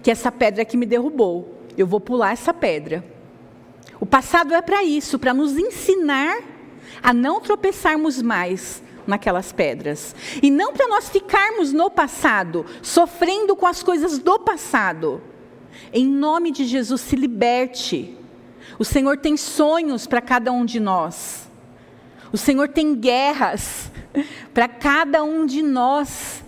que 0.02 0.10
essa 0.10 0.32
pedra 0.32 0.62
aqui 0.62 0.76
me 0.76 0.84
derrubou. 0.84 1.56
Eu 1.78 1.86
vou 1.86 2.00
pular 2.00 2.32
essa 2.32 2.52
pedra. 2.52 3.04
O 4.00 4.04
passado 4.04 4.52
é 4.54 4.60
para 4.60 4.82
isso, 4.82 5.20
para 5.20 5.32
nos 5.32 5.56
ensinar 5.56 6.38
a 7.00 7.14
não 7.14 7.40
tropeçarmos 7.40 8.20
mais 8.20 8.82
naquelas 9.06 9.52
pedras. 9.52 10.16
E 10.42 10.50
não 10.50 10.72
para 10.72 10.88
nós 10.88 11.08
ficarmos 11.08 11.72
no 11.72 11.88
passado, 11.88 12.66
sofrendo 12.82 13.54
com 13.54 13.66
as 13.66 13.84
coisas 13.84 14.18
do 14.18 14.40
passado. 14.40 15.22
Em 15.92 16.06
nome 16.06 16.50
de 16.50 16.64
Jesus, 16.64 17.02
se 17.02 17.14
liberte. 17.14 18.18
O 18.80 18.84
Senhor 18.84 19.16
tem 19.18 19.36
sonhos 19.36 20.08
para 20.08 20.20
cada 20.20 20.50
um 20.50 20.64
de 20.64 20.80
nós. 20.80 21.49
O 22.32 22.36
Senhor 22.36 22.68
tem 22.68 22.94
guerras 22.94 23.90
para 24.54 24.68
cada 24.68 25.22
um 25.22 25.44
de 25.44 25.62
nós. 25.62 26.42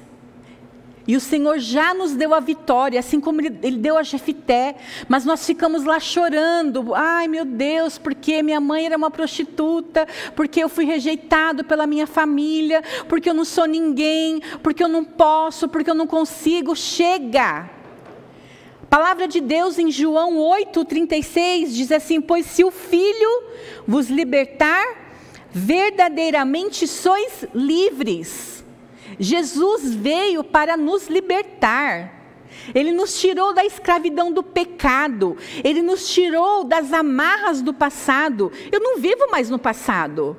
E 1.06 1.16
o 1.16 1.20
Senhor 1.20 1.58
já 1.58 1.92
nos 1.92 2.12
deu 2.12 2.32
a 2.32 2.38
vitória, 2.38 3.00
assim 3.00 3.20
como 3.20 3.40
Ele, 3.40 3.76
deu 3.76 3.98
a 3.98 4.04
Jefité, 4.04 4.76
mas 5.08 5.24
nós 5.24 5.44
ficamos 5.44 5.82
lá 5.82 5.98
chorando. 5.98 6.94
Ai 6.94 7.26
meu 7.26 7.44
Deus, 7.44 7.98
porque 7.98 8.40
minha 8.40 8.60
mãe 8.60 8.86
era 8.86 8.96
uma 8.96 9.10
prostituta, 9.10 10.06
porque 10.36 10.62
eu 10.62 10.68
fui 10.68 10.84
rejeitado 10.84 11.64
pela 11.64 11.88
minha 11.88 12.06
família, 12.06 12.82
porque 13.08 13.28
eu 13.28 13.34
não 13.34 13.44
sou 13.44 13.66
ninguém, 13.66 14.40
porque 14.62 14.84
eu 14.84 14.88
não 14.88 15.04
posso, 15.04 15.68
porque 15.68 15.90
eu 15.90 15.94
não 15.94 16.06
consigo. 16.06 16.76
Chega! 16.76 17.68
A 18.82 18.86
palavra 18.88 19.26
de 19.26 19.40
Deus 19.40 19.80
em 19.80 19.90
João 19.90 20.36
8,36 20.36 21.68
diz 21.70 21.90
assim: 21.90 22.20
Pois 22.20 22.46
se 22.46 22.62
o 22.62 22.70
Filho 22.70 23.42
vos 23.88 24.08
libertar, 24.08 25.01
verdadeiramente 25.52 26.86
sois 26.86 27.44
livres. 27.54 28.64
Jesus 29.18 29.94
veio 29.94 30.42
para 30.42 30.76
nos 30.76 31.08
libertar. 31.08 32.20
Ele 32.74 32.92
nos 32.92 33.20
tirou 33.20 33.54
da 33.54 33.64
escravidão 33.64 34.30
do 34.30 34.42
pecado, 34.42 35.36
ele 35.64 35.82
nos 35.82 36.08
tirou 36.12 36.64
das 36.64 36.92
amarras 36.92 37.60
do 37.60 37.72
passado. 37.72 38.52
Eu 38.70 38.78
não 38.78 38.98
vivo 38.98 39.30
mais 39.30 39.50
no 39.50 39.58
passado. 39.58 40.36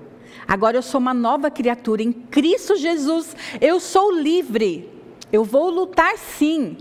Agora 0.48 0.78
eu 0.78 0.82
sou 0.82 1.00
uma 1.00 1.14
nova 1.14 1.50
criatura 1.50 2.04
em 2.04 2.12
Cristo 2.12 2.76
Jesus. 2.76 3.36
Eu 3.60 3.80
sou 3.80 4.12
livre. 4.12 4.90
Eu 5.32 5.44
vou 5.44 5.70
lutar 5.70 6.18
sim 6.18 6.78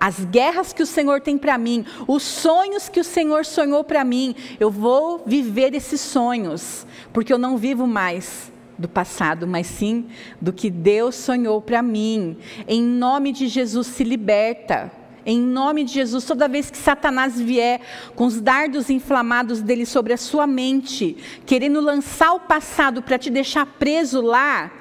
as 0.00 0.24
guerras 0.24 0.72
que 0.72 0.82
o 0.82 0.86
Senhor 0.86 1.20
tem 1.20 1.36
para 1.36 1.58
mim, 1.58 1.84
os 2.08 2.22
sonhos 2.22 2.88
que 2.88 2.98
o 2.98 3.04
Senhor 3.04 3.44
sonhou 3.44 3.84
para 3.84 4.02
mim, 4.02 4.34
eu 4.58 4.70
vou 4.70 5.22
viver 5.26 5.74
esses 5.74 6.00
sonhos, 6.00 6.86
porque 7.12 7.30
eu 7.30 7.38
não 7.38 7.58
vivo 7.58 7.86
mais 7.86 8.50
do 8.78 8.88
passado, 8.88 9.46
mas 9.46 9.66
sim 9.66 10.06
do 10.40 10.54
que 10.54 10.70
Deus 10.70 11.14
sonhou 11.14 11.60
para 11.60 11.82
mim. 11.82 12.38
Em 12.66 12.82
nome 12.82 13.30
de 13.30 13.46
Jesus, 13.46 13.88
se 13.88 14.02
liberta. 14.02 14.90
Em 15.26 15.38
nome 15.38 15.84
de 15.84 15.92
Jesus, 15.92 16.24
toda 16.24 16.48
vez 16.48 16.70
que 16.70 16.78
Satanás 16.78 17.38
vier 17.38 17.82
com 18.16 18.24
os 18.24 18.40
dardos 18.40 18.88
inflamados 18.88 19.60
dele 19.60 19.84
sobre 19.84 20.14
a 20.14 20.16
sua 20.16 20.46
mente, 20.46 21.14
querendo 21.44 21.78
lançar 21.78 22.32
o 22.32 22.40
passado 22.40 23.02
para 23.02 23.18
te 23.18 23.28
deixar 23.28 23.66
preso 23.66 24.22
lá, 24.22 24.72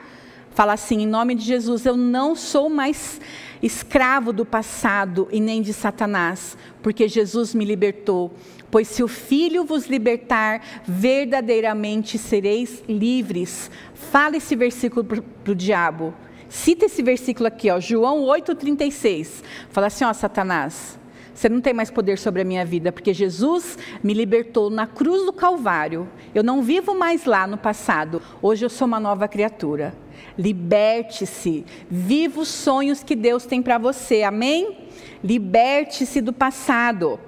fala 0.52 0.74
assim: 0.74 1.02
em 1.02 1.06
nome 1.06 1.36
de 1.36 1.44
Jesus, 1.44 1.86
eu 1.86 1.98
não 1.98 2.36
sou 2.36 2.70
mais 2.70 3.20
escravo 3.62 4.32
do 4.32 4.46
passado 4.46 5.28
e 5.32 5.40
nem 5.40 5.62
de 5.62 5.74
Satanás, 5.74 6.58
porque 6.82 7.08
Jesus 7.08 7.54
me 7.54 7.66
libertou. 7.66 8.34
Pois 8.72 8.88
se 8.88 9.04
o 9.04 9.08
Filho 9.08 9.64
vos 9.64 9.88
libertar, 9.88 10.62
verdadeiramente 10.86 12.18
sereis 12.18 12.84
livres. 12.88 13.70
Fala 13.94 14.38
esse 14.38 14.56
versículo 14.56 15.04
para 15.04 15.52
o 15.52 15.56
diabo. 15.56 16.14
Cita 16.48 16.86
esse 16.86 17.02
versículo 17.04 17.48
aqui, 17.48 17.70
ó, 17.70 17.80
João 17.80 18.26
8,36. 18.26 19.44
Fala 19.70 19.88
assim, 19.88 20.04
ó, 20.04 20.14
Satanás, 20.14 21.00
você 21.34 21.48
não 21.48 21.62
tem 21.62 21.74
mais 21.74 21.90
poder 21.90 22.18
sobre 22.18 22.42
a 22.42 22.46
minha 22.46 22.66
vida, 22.66 22.92
porque 22.92 23.14
Jesus 23.14 23.78
me 24.04 24.14
libertou 24.14 24.70
na 24.70 24.86
cruz 24.86 25.26
do 25.26 25.32
Calvário. 25.32 26.08
Eu 26.36 26.44
não 26.44 26.62
vivo 26.62 26.94
mais 26.94 27.26
lá 27.26 27.48
no 27.48 27.58
passado. 27.58 28.22
Hoje 28.42 28.66
eu 28.66 28.70
sou 28.70 28.88
uma 28.88 29.00
nova 29.00 29.28
criatura. 29.28 29.94
Liberte-se. 30.40 31.66
Viva 31.92 32.40
os 32.40 32.48
sonhos 32.48 33.04
que 33.04 33.14
Deus 33.14 33.46
tem 33.46 33.62
para 33.62 33.78
você. 33.78 34.24
Amém? 34.24 34.78
Liberte-se 35.22 36.22
do 36.22 36.32
passado. 36.32 37.20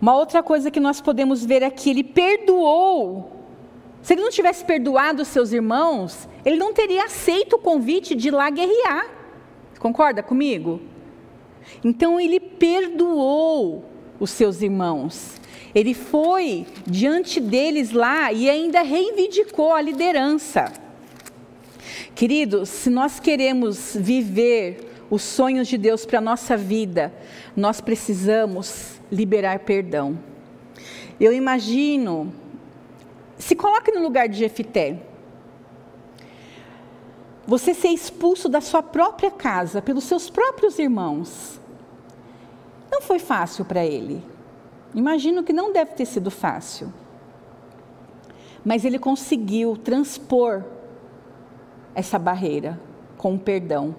Uma 0.00 0.16
outra 0.16 0.42
coisa 0.42 0.70
que 0.70 0.80
nós 0.80 0.98
podemos 0.98 1.44
ver 1.44 1.62
aqui, 1.62 1.90
ele 1.90 2.02
perdoou. 2.02 3.32
Se 4.00 4.14
ele 4.14 4.22
não 4.22 4.30
tivesse 4.30 4.64
perdoado 4.64 5.20
os 5.20 5.28
seus 5.28 5.52
irmãos, 5.52 6.26
ele 6.42 6.56
não 6.56 6.72
teria 6.72 7.04
aceito 7.04 7.56
o 7.56 7.58
convite 7.58 8.14
de 8.14 8.28
ir 8.28 8.30
lá 8.30 8.48
guerrear. 8.48 9.10
Concorda 9.78 10.22
comigo? 10.22 10.80
Então 11.84 12.18
ele 12.18 12.40
perdoou 12.40 13.84
os 14.18 14.30
seus 14.30 14.62
irmãos. 14.62 15.38
Ele 15.74 15.92
foi 15.92 16.66
diante 16.86 17.40
deles 17.40 17.90
lá 17.90 18.32
e 18.32 18.48
ainda 18.48 18.80
reivindicou 18.80 19.74
a 19.74 19.82
liderança. 19.82 20.85
Queridos, 22.16 22.70
se 22.70 22.88
nós 22.88 23.20
queremos 23.20 23.94
viver 23.94 24.90
os 25.10 25.20
sonhos 25.20 25.68
de 25.68 25.76
Deus 25.76 26.06
para 26.06 26.16
a 26.16 26.22
nossa 26.22 26.56
vida, 26.56 27.12
nós 27.54 27.78
precisamos 27.78 28.98
liberar 29.12 29.58
perdão. 29.58 30.18
Eu 31.20 31.30
imagino, 31.34 32.32
se 33.36 33.54
coloque 33.54 33.92
no 33.92 34.02
lugar 34.02 34.30
de 34.30 34.38
Jefité. 34.38 34.98
Você 37.46 37.74
ser 37.74 37.88
expulso 37.88 38.48
da 38.48 38.62
sua 38.62 38.82
própria 38.82 39.30
casa 39.30 39.82
pelos 39.82 40.04
seus 40.04 40.30
próprios 40.30 40.78
irmãos. 40.78 41.60
Não 42.90 43.02
foi 43.02 43.18
fácil 43.18 43.62
para 43.62 43.84
ele. 43.84 44.24
Imagino 44.94 45.44
que 45.44 45.52
não 45.52 45.70
deve 45.70 45.92
ter 45.92 46.06
sido 46.06 46.30
fácil. 46.30 46.90
Mas 48.64 48.86
ele 48.86 48.98
conseguiu 48.98 49.76
transpor 49.76 50.64
essa 51.96 52.18
barreira 52.18 52.78
com 53.16 53.34
o 53.34 53.38
perdão. 53.38 53.96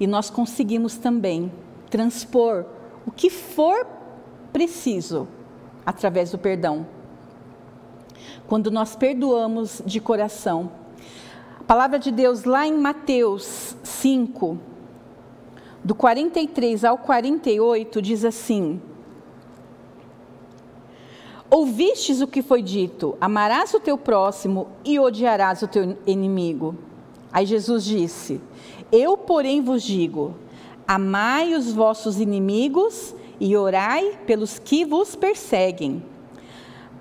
E 0.00 0.06
nós 0.06 0.30
conseguimos 0.30 0.96
também 0.96 1.52
transpor 1.90 2.64
o 3.06 3.10
que 3.10 3.28
for 3.28 3.86
preciso 4.52 5.28
através 5.84 6.30
do 6.30 6.38
perdão. 6.38 6.86
Quando 8.46 8.70
nós 8.70 8.96
perdoamos 8.96 9.82
de 9.84 10.00
coração. 10.00 10.72
A 11.60 11.64
palavra 11.64 11.98
de 11.98 12.10
Deus 12.10 12.44
lá 12.44 12.66
em 12.66 12.72
Mateus 12.72 13.76
5, 13.84 14.58
do 15.84 15.94
43 15.94 16.84
ao 16.84 16.96
48, 16.96 18.00
diz 18.00 18.24
assim: 18.24 18.80
Ouvistes 21.50 22.20
o 22.20 22.26
que 22.26 22.42
foi 22.42 22.62
dito: 22.62 23.16
amarás 23.20 23.72
o 23.72 23.80
teu 23.80 23.96
próximo 23.96 24.68
e 24.84 24.98
odiarás 24.98 25.62
o 25.62 25.68
teu 25.68 25.96
inimigo. 26.06 26.76
Aí 27.32 27.46
Jesus 27.46 27.84
disse: 27.84 28.40
Eu, 28.92 29.16
porém, 29.16 29.62
vos 29.62 29.82
digo: 29.82 30.34
amai 30.86 31.54
os 31.54 31.72
vossos 31.72 32.20
inimigos 32.20 33.14
e 33.40 33.56
orai 33.56 34.18
pelos 34.26 34.58
que 34.58 34.84
vos 34.84 35.14
perseguem, 35.14 36.02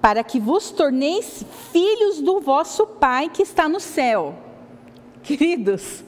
para 0.02 0.24
que 0.24 0.40
vos 0.40 0.72
torneis 0.72 1.46
filhos 1.72 2.22
do 2.22 2.40
vosso 2.40 2.86
Pai 2.86 3.30
que 3.30 3.44
está 3.44 3.68
no 3.68 3.80
céu. 3.80 4.36
Queridos, 5.24 6.04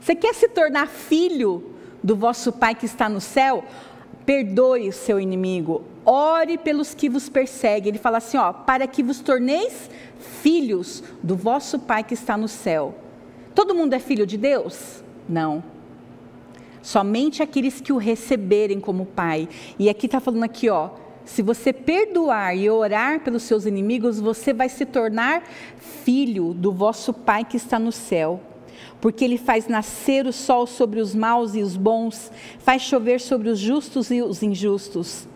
você 0.00 0.14
quer 0.14 0.34
se 0.34 0.48
tornar 0.48 0.88
filho 0.88 1.64
do 2.02 2.14
vosso 2.16 2.52
Pai 2.52 2.74
que 2.74 2.86
está 2.86 3.08
no 3.08 3.20
céu? 3.20 3.64
Perdoe 4.28 4.90
o 4.90 4.92
seu 4.92 5.18
inimigo, 5.18 5.84
ore 6.04 6.58
pelos 6.58 6.92
que 6.92 7.08
vos 7.08 7.30
perseguem. 7.30 7.88
Ele 7.88 7.98
fala 7.98 8.18
assim, 8.18 8.36
ó, 8.36 8.52
para 8.52 8.86
que 8.86 9.02
vos 9.02 9.20
torneis 9.20 9.88
filhos 10.42 11.02
do 11.22 11.34
vosso 11.34 11.78
Pai 11.78 12.04
que 12.04 12.12
está 12.12 12.36
no 12.36 12.46
céu. 12.46 12.94
Todo 13.54 13.74
mundo 13.74 13.94
é 13.94 13.98
filho 13.98 14.26
de 14.26 14.36
Deus? 14.36 15.02
Não. 15.26 15.64
Somente 16.82 17.42
aqueles 17.42 17.80
que 17.80 17.90
o 17.90 17.96
receberem 17.96 18.78
como 18.78 19.06
Pai. 19.06 19.48
E 19.78 19.88
aqui 19.88 20.04
está 20.04 20.20
falando 20.20 20.44
aqui, 20.44 20.68
ó, 20.68 20.90
se 21.24 21.40
você 21.40 21.72
perdoar 21.72 22.54
e 22.54 22.68
orar 22.68 23.20
pelos 23.20 23.44
seus 23.44 23.64
inimigos, 23.64 24.20
você 24.20 24.52
vai 24.52 24.68
se 24.68 24.84
tornar 24.84 25.42
filho 26.04 26.52
do 26.52 26.70
vosso 26.70 27.14
Pai 27.14 27.46
que 27.46 27.56
está 27.56 27.78
no 27.78 27.90
céu. 27.90 28.42
Porque 29.00 29.24
ele 29.24 29.38
faz 29.38 29.68
nascer 29.68 30.26
o 30.26 30.32
sol 30.32 30.66
sobre 30.66 31.00
os 31.00 31.14
maus 31.14 31.54
e 31.54 31.62
os 31.62 31.76
bons, 31.76 32.32
faz 32.58 32.82
chover 32.82 33.20
sobre 33.20 33.48
os 33.48 33.58
justos 33.58 34.10
e 34.10 34.22
os 34.22 34.42
injustos. 34.42 35.28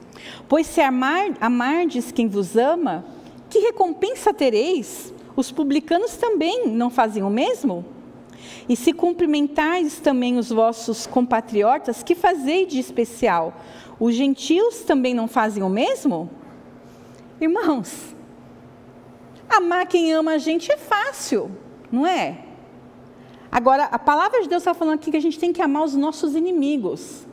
Pois 0.48 0.66
se 0.66 0.80
amar, 0.80 1.30
amardes 1.40 2.10
quem 2.10 2.28
vos 2.28 2.56
ama, 2.56 3.04
que 3.48 3.60
recompensa 3.60 4.32
tereis? 4.32 5.12
Os 5.36 5.50
publicanos 5.50 6.16
também 6.16 6.68
não 6.68 6.90
fazem 6.90 7.22
o 7.22 7.30
mesmo? 7.30 7.84
E 8.68 8.76
se 8.76 8.92
cumprimentais 8.92 9.98
também 9.98 10.38
os 10.38 10.50
vossos 10.50 11.06
compatriotas, 11.06 12.02
que 12.02 12.14
fazei 12.14 12.66
de 12.66 12.78
especial? 12.78 13.54
Os 13.98 14.14
gentios 14.14 14.80
também 14.80 15.14
não 15.14 15.28
fazem 15.28 15.62
o 15.62 15.68
mesmo? 15.68 16.30
Irmãos, 17.40 18.14
amar 19.48 19.86
quem 19.86 20.12
ama 20.12 20.32
a 20.32 20.38
gente 20.38 20.70
é 20.70 20.76
fácil, 20.76 21.50
não 21.90 22.06
é? 22.06 22.38
Agora, 23.52 23.84
a 23.84 23.98
palavra 23.98 24.40
de 24.40 24.48
Deus 24.48 24.62
está 24.62 24.72
falando 24.72 24.94
aqui 24.94 25.10
que 25.10 25.16
a 25.18 25.20
gente 25.20 25.38
tem 25.38 25.52
que 25.52 25.60
amar 25.60 25.84
os 25.84 25.94
nossos 25.94 26.34
inimigos. 26.34 27.26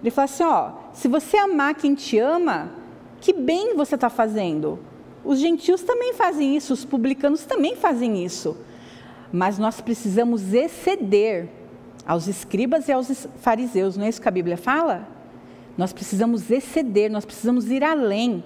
Ele 0.00 0.10
fala 0.12 0.26
assim: 0.26 0.44
ó, 0.44 0.70
se 0.92 1.08
você 1.08 1.36
amar 1.36 1.74
quem 1.74 1.96
te 1.96 2.16
ama, 2.16 2.70
que 3.20 3.32
bem 3.32 3.74
você 3.74 3.96
está 3.96 4.08
fazendo. 4.08 4.78
Os 5.24 5.40
gentios 5.40 5.82
também 5.82 6.14
fazem 6.14 6.56
isso, 6.56 6.72
os 6.72 6.84
publicanos 6.84 7.44
também 7.44 7.74
fazem 7.74 8.24
isso. 8.24 8.56
Mas 9.32 9.58
nós 9.58 9.80
precisamos 9.80 10.52
exceder 10.52 11.48
aos 12.06 12.28
escribas 12.28 12.88
e 12.88 12.92
aos 12.92 13.26
fariseus, 13.40 13.96
não 13.96 14.04
é 14.04 14.08
isso 14.08 14.20
que 14.20 14.28
a 14.28 14.32
Bíblia 14.32 14.56
fala? 14.56 15.08
Nós 15.76 15.92
precisamos 15.92 16.50
exceder, 16.50 17.10
nós 17.10 17.24
precisamos 17.24 17.68
ir 17.70 17.82
além. 17.82 18.44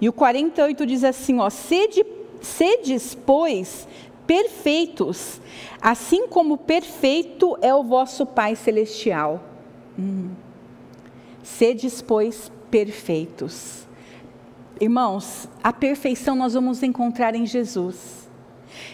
E 0.00 0.08
o 0.08 0.12
48 0.12 0.84
diz 0.84 1.02
assim: 1.02 1.38
ó, 1.38 1.48
sede, 1.48 2.04
sedes, 2.42 3.14
pois, 3.14 3.88
perfeitos, 4.26 5.40
assim 5.80 6.26
como 6.26 6.58
perfeito 6.58 7.56
é 7.60 7.74
o 7.74 7.82
vosso 7.82 8.26
Pai 8.26 8.56
Celestial. 8.56 9.42
Hum. 9.98 10.30
Sedes, 11.42 12.02
pois, 12.02 12.50
perfeitos. 12.70 13.86
Irmãos, 14.80 15.48
a 15.62 15.72
perfeição 15.72 16.34
nós 16.34 16.54
vamos 16.54 16.82
encontrar 16.82 17.34
em 17.34 17.46
Jesus. 17.46 18.28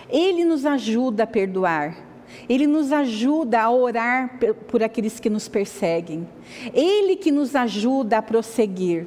Ele 0.09 0.45
nos 0.45 0.65
ajuda 0.65 1.25
a 1.25 1.27
perdoar. 1.27 1.97
Ele 2.49 2.67
nos 2.67 2.93
ajuda 2.93 3.63
a 3.63 3.71
orar 3.71 4.39
por 4.69 4.83
aqueles 4.83 5.19
que 5.19 5.31
nos 5.31 5.49
perseguem. 5.49 6.29
Ele 6.73 7.17
que 7.17 7.33
nos 7.33 7.55
ajuda 7.55 8.19
a 8.19 8.23
prosseguir. 8.23 9.07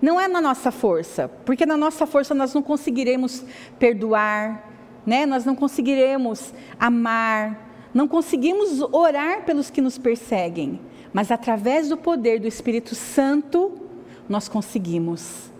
Não 0.00 0.20
é 0.20 0.28
na 0.28 0.40
nossa 0.40 0.70
força, 0.70 1.28
porque 1.44 1.66
na 1.66 1.76
nossa 1.76 2.06
força 2.06 2.34
nós 2.34 2.54
não 2.54 2.62
conseguiremos 2.62 3.44
perdoar, 3.78 4.67
né? 5.08 5.24
Nós 5.24 5.46
não 5.46 5.56
conseguiremos 5.56 6.52
amar, 6.78 7.88
não 7.94 8.06
conseguimos 8.06 8.82
orar 8.92 9.42
pelos 9.46 9.70
que 9.70 9.80
nos 9.80 9.96
perseguem, 9.96 10.78
mas 11.14 11.30
através 11.30 11.88
do 11.88 11.96
poder 11.96 12.38
do 12.38 12.46
Espírito 12.46 12.94
Santo 12.94 13.72
nós 14.28 14.48
conseguimos. 14.48 15.50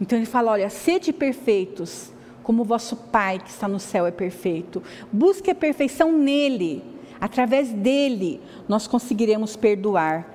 Então 0.00 0.16
ele 0.16 0.24
fala: 0.24 0.52
olha, 0.52 0.70
sede 0.70 1.12
perfeitos, 1.12 2.12
como 2.44 2.62
vosso 2.62 2.94
Pai 2.94 3.40
que 3.40 3.50
está 3.50 3.66
no 3.66 3.80
céu 3.80 4.06
é 4.06 4.12
perfeito. 4.12 4.80
Busque 5.12 5.50
a 5.50 5.54
perfeição 5.54 6.12
nele. 6.12 6.84
Através 7.20 7.70
dele 7.70 8.40
nós 8.68 8.86
conseguiremos 8.86 9.56
perdoar. 9.56 10.32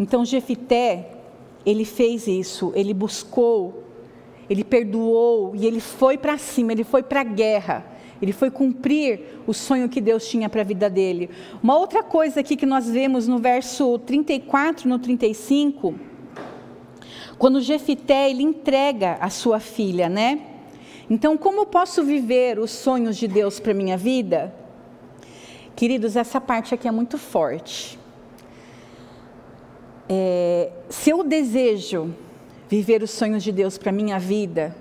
Então 0.00 0.24
Jefité, 0.24 1.10
ele 1.66 1.84
fez 1.84 2.26
isso, 2.26 2.72
ele 2.74 2.94
buscou, 2.94 3.84
ele 4.48 4.64
perdoou 4.64 5.54
e 5.54 5.66
ele 5.66 5.80
foi 5.80 6.16
para 6.16 6.38
cima, 6.38 6.72
ele 6.72 6.84
foi 6.84 7.02
para 7.02 7.20
a 7.20 7.24
guerra. 7.24 7.95
Ele 8.20 8.32
foi 8.32 8.50
cumprir 8.50 9.20
o 9.46 9.52
sonho 9.52 9.88
que 9.88 10.00
Deus 10.00 10.28
tinha 10.28 10.48
para 10.48 10.62
a 10.62 10.64
vida 10.64 10.88
dele. 10.88 11.30
Uma 11.62 11.76
outra 11.76 12.02
coisa 12.02 12.40
aqui 12.40 12.56
que 12.56 12.66
nós 12.66 12.88
vemos 12.88 13.28
no 13.28 13.38
verso 13.38 13.98
34, 14.00 14.88
no 14.88 14.98
35, 14.98 15.94
quando 17.38 17.60
Jefité 17.60 18.30
ele 18.30 18.42
entrega 18.42 19.18
a 19.20 19.28
sua 19.28 19.60
filha, 19.60 20.08
né? 20.08 20.40
Então, 21.08 21.36
como 21.36 21.66
posso 21.66 22.02
viver 22.02 22.58
os 22.58 22.70
sonhos 22.70 23.16
de 23.16 23.28
Deus 23.28 23.60
para 23.60 23.74
minha 23.74 23.96
vida? 23.96 24.52
Queridos, 25.76 26.16
essa 26.16 26.40
parte 26.40 26.74
aqui 26.74 26.88
é 26.88 26.90
muito 26.90 27.18
forte. 27.18 27.98
É, 30.08 30.70
se 30.88 31.10
eu 31.10 31.22
desejo 31.22 32.14
viver 32.68 33.02
os 33.02 33.10
sonhos 33.10 33.42
de 33.42 33.52
Deus 33.52 33.76
para 33.76 33.92
minha 33.92 34.18
vida, 34.18 34.74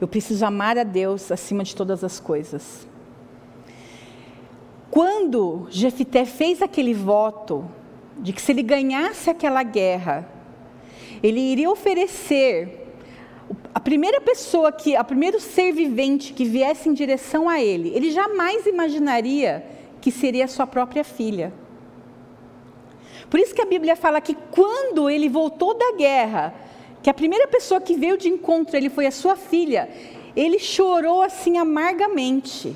eu 0.00 0.06
preciso 0.06 0.44
amar 0.44 0.78
a 0.78 0.84
Deus 0.84 1.32
acima 1.32 1.64
de 1.64 1.74
todas 1.74 2.04
as 2.04 2.20
coisas. 2.20 2.86
Quando 4.90 5.66
Jefité 5.70 6.24
fez 6.24 6.62
aquele 6.62 6.94
voto 6.94 7.68
de 8.18 8.32
que 8.32 8.40
se 8.40 8.52
ele 8.52 8.62
ganhasse 8.62 9.28
aquela 9.28 9.62
guerra, 9.62 10.28
ele 11.22 11.40
iria 11.40 11.70
oferecer 11.70 12.86
a 13.74 13.80
primeira 13.80 14.20
pessoa 14.20 14.72
que, 14.72 14.96
a 14.96 15.04
primeiro 15.04 15.40
ser 15.40 15.72
vivente 15.72 16.32
que 16.32 16.44
viesse 16.44 16.88
em 16.88 16.92
direção 16.92 17.48
a 17.48 17.60
ele, 17.60 17.90
ele 17.94 18.10
jamais 18.10 18.66
imaginaria 18.66 19.64
que 20.00 20.10
seria 20.10 20.48
sua 20.48 20.66
própria 20.66 21.04
filha. 21.04 21.52
Por 23.28 23.38
isso 23.38 23.54
que 23.54 23.62
a 23.62 23.66
Bíblia 23.66 23.94
fala 23.94 24.20
que 24.20 24.34
quando 24.50 25.10
ele 25.10 25.28
voltou 25.28 25.74
da 25.74 25.92
guerra, 25.96 26.54
que 27.02 27.10
a 27.10 27.14
primeira 27.14 27.46
pessoa 27.48 27.80
que 27.80 27.94
veio 27.94 28.18
de 28.18 28.28
encontro 28.28 28.76
ele 28.76 28.90
foi 28.90 29.06
a 29.06 29.10
sua 29.10 29.36
filha, 29.36 29.88
ele 30.34 30.58
chorou 30.58 31.22
assim 31.22 31.58
amargamente. 31.58 32.74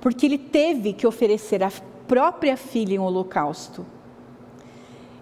Porque 0.00 0.26
ele 0.26 0.38
teve 0.38 0.92
que 0.92 1.06
oferecer 1.06 1.62
a 1.62 1.70
própria 2.08 2.56
filha 2.56 2.94
em 2.94 2.98
holocausto. 2.98 3.86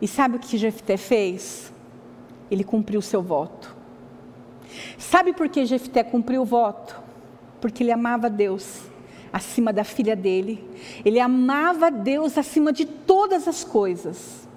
E 0.00 0.08
sabe 0.08 0.36
o 0.36 0.38
que 0.40 0.56
Jefté 0.56 0.96
fez? 0.96 1.72
Ele 2.50 2.64
cumpriu 2.64 3.02
seu 3.02 3.22
voto. 3.22 3.76
Sabe 4.98 5.32
por 5.32 5.48
que 5.48 5.66
Jefté 5.66 6.02
cumpriu 6.02 6.42
o 6.42 6.46
voto? 6.46 6.98
Porque 7.60 7.82
ele 7.82 7.92
amava 7.92 8.30
Deus 8.30 8.80
acima 9.32 9.72
da 9.72 9.84
filha 9.84 10.16
dele. 10.16 10.66
Ele 11.04 11.20
amava 11.20 11.90
Deus 11.90 12.38
acima 12.38 12.72
de 12.72 12.86
todas 12.86 13.46
as 13.46 13.62
coisas. 13.62 14.48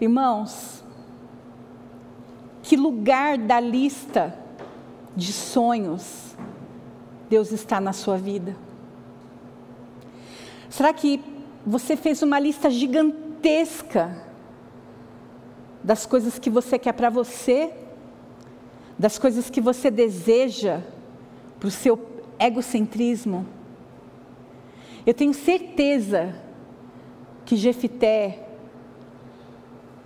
Irmãos, 0.00 0.79
que 2.70 2.76
lugar 2.76 3.36
da 3.36 3.58
lista 3.58 4.32
de 5.16 5.32
sonhos 5.32 6.36
Deus 7.28 7.50
está 7.50 7.80
na 7.80 7.92
sua 7.92 8.16
vida? 8.16 8.54
Será 10.68 10.92
que 10.92 11.20
você 11.66 11.96
fez 11.96 12.22
uma 12.22 12.38
lista 12.38 12.70
gigantesca 12.70 14.24
das 15.82 16.06
coisas 16.06 16.38
que 16.38 16.48
você 16.48 16.78
quer 16.78 16.92
para 16.92 17.10
você? 17.10 17.74
das 18.96 19.18
coisas 19.18 19.50
que 19.50 19.60
você 19.60 19.90
deseja 19.90 20.82
para 21.58 21.68
o 21.68 21.70
seu 21.70 21.98
egocentrismo. 22.38 23.46
Eu 25.06 25.14
tenho 25.14 25.32
certeza 25.32 26.34
que 27.46 27.56
Jefité 27.56 28.46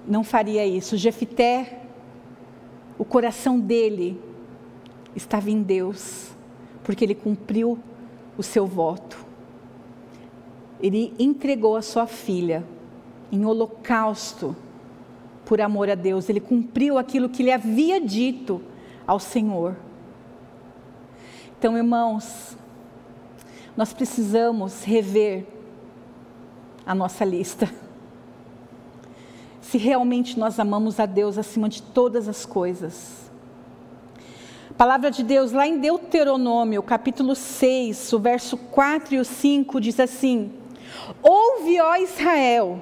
não 0.07 0.23
faria 0.23 0.65
isso. 0.65 0.97
Jefité, 0.97 1.84
o 2.99 3.05
coração 3.05 3.59
dele 3.59 4.21
estava 5.17 5.51
em 5.51 5.63
Deus, 5.63 6.31
porque 6.83 7.05
ele 7.05 7.15
cumpriu 7.15 7.79
o 8.37 8.43
seu 8.43 8.67
voto. 8.67 9.25
Ele 10.81 11.15
entregou 11.19 11.77
a 11.77 11.83
sua 11.83 12.07
filha 12.07 12.65
em 13.33 13.45
holocausto 13.45 14.55
por 15.45 15.61
amor 15.61 15.91
a 15.91 15.95
Deus. 15.95 16.29
Ele 16.29 16.41
cumpriu 16.41 16.99
aquilo 16.99 17.29
que 17.29 17.43
ele 17.43 17.53
havia 17.53 18.01
dito 18.01 18.61
ao 19.07 19.19
Senhor. 19.19 19.77
Então, 21.59 21.77
irmãos, 21.77 22.57
nós 23.77 23.93
precisamos 23.93 24.85
rever 24.85 25.47
a 26.87 26.95
nossa 26.95 27.25
lista. 27.25 27.69
Se 29.65 29.79
realmente 29.79 30.39
nós 30.39 30.61
amamos 30.61 31.01
a 31.01 31.07
Deus 31.07 31.39
acima 31.39 31.71
de 31.71 31.83
todas 31.83 32.29
as 32.29 32.45
coisas. 32.45 33.31
A 34.71 34.75
palavra 34.75 35.11
de 35.11 35.25
Deus, 35.25 35.53
lá 35.53 35.67
em 35.67 35.79
Deuteronômio, 35.79 36.83
capítulo 36.83 37.35
6, 37.35 38.13
o 38.13 38.19
verso 38.19 38.57
4 38.59 39.15
e 39.15 39.19
o 39.19 39.25
5, 39.25 39.81
diz 39.81 39.99
assim: 39.99 40.53
Ouve, 41.23 41.81
ó 41.81 41.97
Israel, 41.97 42.79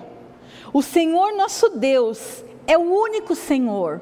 o 0.72 0.82
Senhor 0.82 1.32
nosso 1.36 1.70
Deus 1.70 2.44
é 2.66 2.76
o 2.76 2.82
único 2.82 3.36
Senhor. 3.36 4.00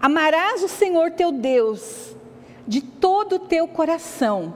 Amarás 0.00 0.62
o 0.62 0.68
Senhor 0.68 1.12
teu 1.12 1.32
Deus 1.32 2.14
de 2.68 2.82
todo 2.82 3.36
o 3.36 3.40
teu 3.40 3.66
coração, 3.66 4.54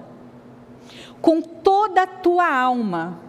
com 1.23 1.41
toda 1.41 2.03
a 2.03 2.07
tua 2.07 2.47
alma 2.47 3.21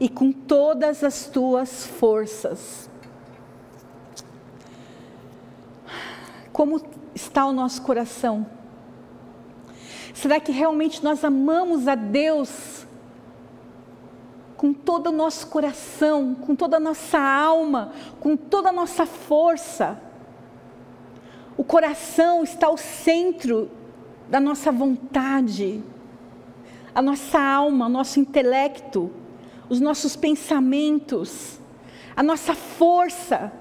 e 0.00 0.08
com 0.08 0.32
todas 0.32 1.04
as 1.04 1.26
tuas 1.26 1.86
forças. 1.86 2.85
Como 6.56 6.80
está 7.14 7.44
o 7.44 7.52
nosso 7.52 7.82
coração? 7.82 8.46
Será 10.14 10.40
que 10.40 10.50
realmente 10.50 11.04
nós 11.04 11.22
amamos 11.22 11.86
a 11.86 11.94
Deus 11.94 12.86
com 14.56 14.72
todo 14.72 15.08
o 15.08 15.12
nosso 15.12 15.48
coração, 15.48 16.34
com 16.34 16.56
toda 16.56 16.78
a 16.78 16.80
nossa 16.80 17.18
alma, 17.18 17.92
com 18.20 18.38
toda 18.38 18.70
a 18.70 18.72
nossa 18.72 19.04
força? 19.04 20.00
O 21.58 21.62
coração 21.62 22.42
está 22.42 22.68
ao 22.68 22.78
centro 22.78 23.70
da 24.30 24.40
nossa 24.40 24.72
vontade, 24.72 25.84
a 26.94 27.02
nossa 27.02 27.38
alma, 27.38 27.84
o 27.84 27.90
nosso 27.90 28.18
intelecto, 28.18 29.10
os 29.68 29.78
nossos 29.78 30.16
pensamentos, 30.16 31.60
a 32.16 32.22
nossa 32.22 32.54
força, 32.54 33.52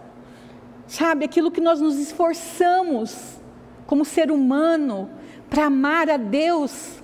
sabe, 0.88 1.26
aquilo 1.26 1.52
que 1.52 1.62
nós 1.62 1.82
nos 1.82 1.98
esforçamos 1.98 3.36
como 3.88 4.06
ser 4.06 4.32
humano 4.32 5.10
para 5.50 5.66
amar 5.66 6.10
a 6.10 6.18
Deus. 6.18 7.00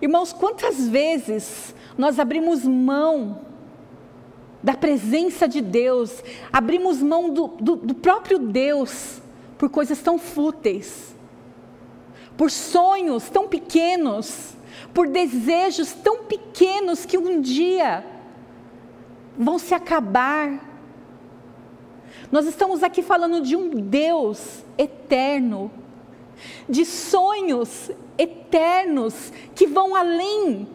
Irmãos, 0.00 0.32
quantas 0.32 0.88
vezes 0.88 1.74
nós 1.96 2.18
abrimos 2.18 2.64
mão 2.64 3.40
da 4.62 4.74
presença 4.74 5.48
de 5.48 5.60
Deus, 5.60 6.22
abrimos 6.52 7.02
mão 7.02 7.30
do, 7.30 7.48
do, 7.48 7.76
do 7.76 7.94
próprio 7.94 8.38
Deus 8.38 9.20
por 9.56 9.68
coisas 9.68 10.00
tão 10.00 10.18
fúteis, 10.18 11.14
por 12.36 12.50
sonhos 12.50 13.28
tão 13.28 13.48
pequenos, 13.48 14.54
por 14.94 15.08
desejos 15.08 15.92
tão 15.92 16.24
pequenos 16.24 17.04
que 17.04 17.18
um 17.18 17.40
dia 17.40 18.04
vão 19.36 19.58
se 19.58 19.74
acabar. 19.74 20.67
Nós 22.30 22.46
estamos 22.46 22.82
aqui 22.82 23.02
falando 23.02 23.40
de 23.40 23.56
um 23.56 23.70
Deus 23.70 24.62
eterno, 24.76 25.70
de 26.68 26.84
sonhos 26.84 27.90
eternos 28.18 29.32
que 29.54 29.66
vão 29.66 29.94
além 29.94 30.68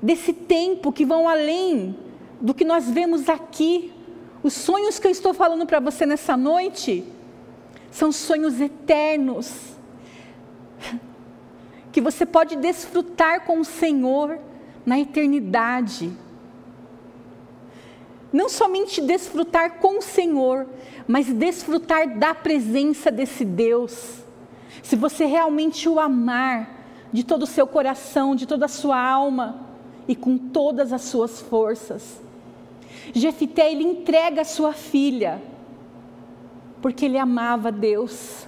desse 0.00 0.32
tempo, 0.32 0.92
que 0.92 1.04
vão 1.04 1.28
além 1.28 1.96
do 2.40 2.54
que 2.54 2.64
nós 2.64 2.88
vemos 2.88 3.28
aqui. 3.28 3.92
Os 4.42 4.52
sonhos 4.52 4.98
que 4.98 5.08
eu 5.08 5.10
estou 5.10 5.34
falando 5.34 5.66
para 5.66 5.80
você 5.80 6.06
nessa 6.06 6.36
noite 6.36 7.04
são 7.90 8.12
sonhos 8.12 8.60
eternos, 8.60 9.52
que 11.90 12.00
você 12.00 12.24
pode 12.24 12.54
desfrutar 12.54 13.44
com 13.44 13.58
o 13.58 13.64
Senhor 13.64 14.38
na 14.84 15.00
eternidade. 15.00 16.12
Não 18.36 18.50
somente 18.50 19.00
desfrutar 19.00 19.78
com 19.78 19.96
o 19.96 20.02
Senhor, 20.02 20.66
mas 21.08 21.32
desfrutar 21.32 22.18
da 22.18 22.34
presença 22.34 23.10
desse 23.10 23.46
Deus 23.46 24.18
se 24.82 24.94
você 24.94 25.24
realmente 25.24 25.88
o 25.88 25.98
amar 25.98 26.68
de 27.10 27.24
todo 27.24 27.44
o 27.44 27.46
seu 27.46 27.66
coração, 27.66 28.36
de 28.36 28.44
toda 28.44 28.66
a 28.66 28.68
sua 28.68 29.00
alma 29.00 29.66
e 30.06 30.14
com 30.14 30.36
todas 30.36 30.92
as 30.92 31.00
suas 31.00 31.40
forças. 31.40 32.20
Jefité, 33.14 33.72
ele 33.72 33.84
entrega 33.84 34.42
a 34.42 34.44
sua 34.44 34.74
filha, 34.74 35.40
porque 36.82 37.06
ele 37.06 37.16
amava 37.16 37.72
Deus, 37.72 38.46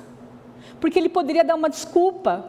porque 0.78 0.98
ele 0.98 1.08
poderia 1.08 1.42
dar 1.42 1.54
uma 1.54 1.70
desculpa. 1.70 2.44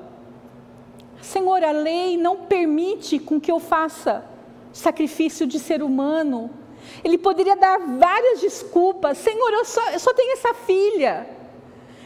Senhor, 1.22 1.64
a 1.64 1.72
lei 1.72 2.18
não 2.18 2.36
permite 2.36 3.18
com 3.18 3.40
que 3.40 3.50
eu 3.50 3.62
faça 3.62 4.26
sacrifício 4.74 5.48
de 5.48 5.58
ser 5.58 5.82
humano. 5.82 6.59
Ele 7.04 7.18
poderia 7.18 7.56
dar 7.56 7.80
várias 7.80 8.42
desculpas. 8.42 9.18
Senhor, 9.18 9.52
eu 9.52 9.66
só, 9.66 9.90
eu 9.92 10.00
só 10.00 10.14
tenho 10.14 10.34
essa 10.34 10.54
filha. 10.54 11.28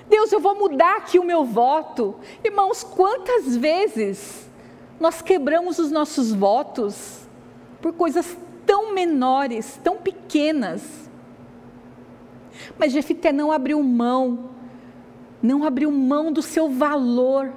Deus, 0.10 0.32
eu 0.32 0.40
vou 0.40 0.56
mudar 0.56 0.98
aqui 0.98 1.18
o 1.18 1.24
meu 1.24 1.44
voto. 1.44 2.16
Irmãos, 2.44 2.84
quantas 2.84 3.56
vezes 3.56 4.50
nós 5.00 5.22
quebramos 5.22 5.80
os 5.80 5.92
nossos 5.92 6.32
votos 6.32 7.28
por 7.82 7.94
coisas 7.94 8.38
tão 8.66 8.94
menores, 8.94 9.80
tão 9.84 9.98
pequenas. 9.98 11.10
Mas 12.78 12.92
Jefité 12.92 13.32
não 13.32 13.52
abriu 13.52 13.82
mão, 13.82 14.52
não 15.42 15.64
abriu 15.64 15.92
mão 15.92 16.32
do 16.32 16.42
seu 16.42 16.70
valor, 16.70 17.52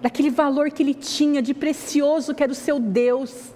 daquele 0.00 0.30
valor 0.30 0.70
que 0.70 0.82
ele 0.82 0.94
tinha 0.94 1.42
de 1.42 1.54
precioso 1.54 2.34
que 2.34 2.42
era 2.42 2.52
o 2.52 2.54
seu 2.54 2.78
Deus, 2.78 3.52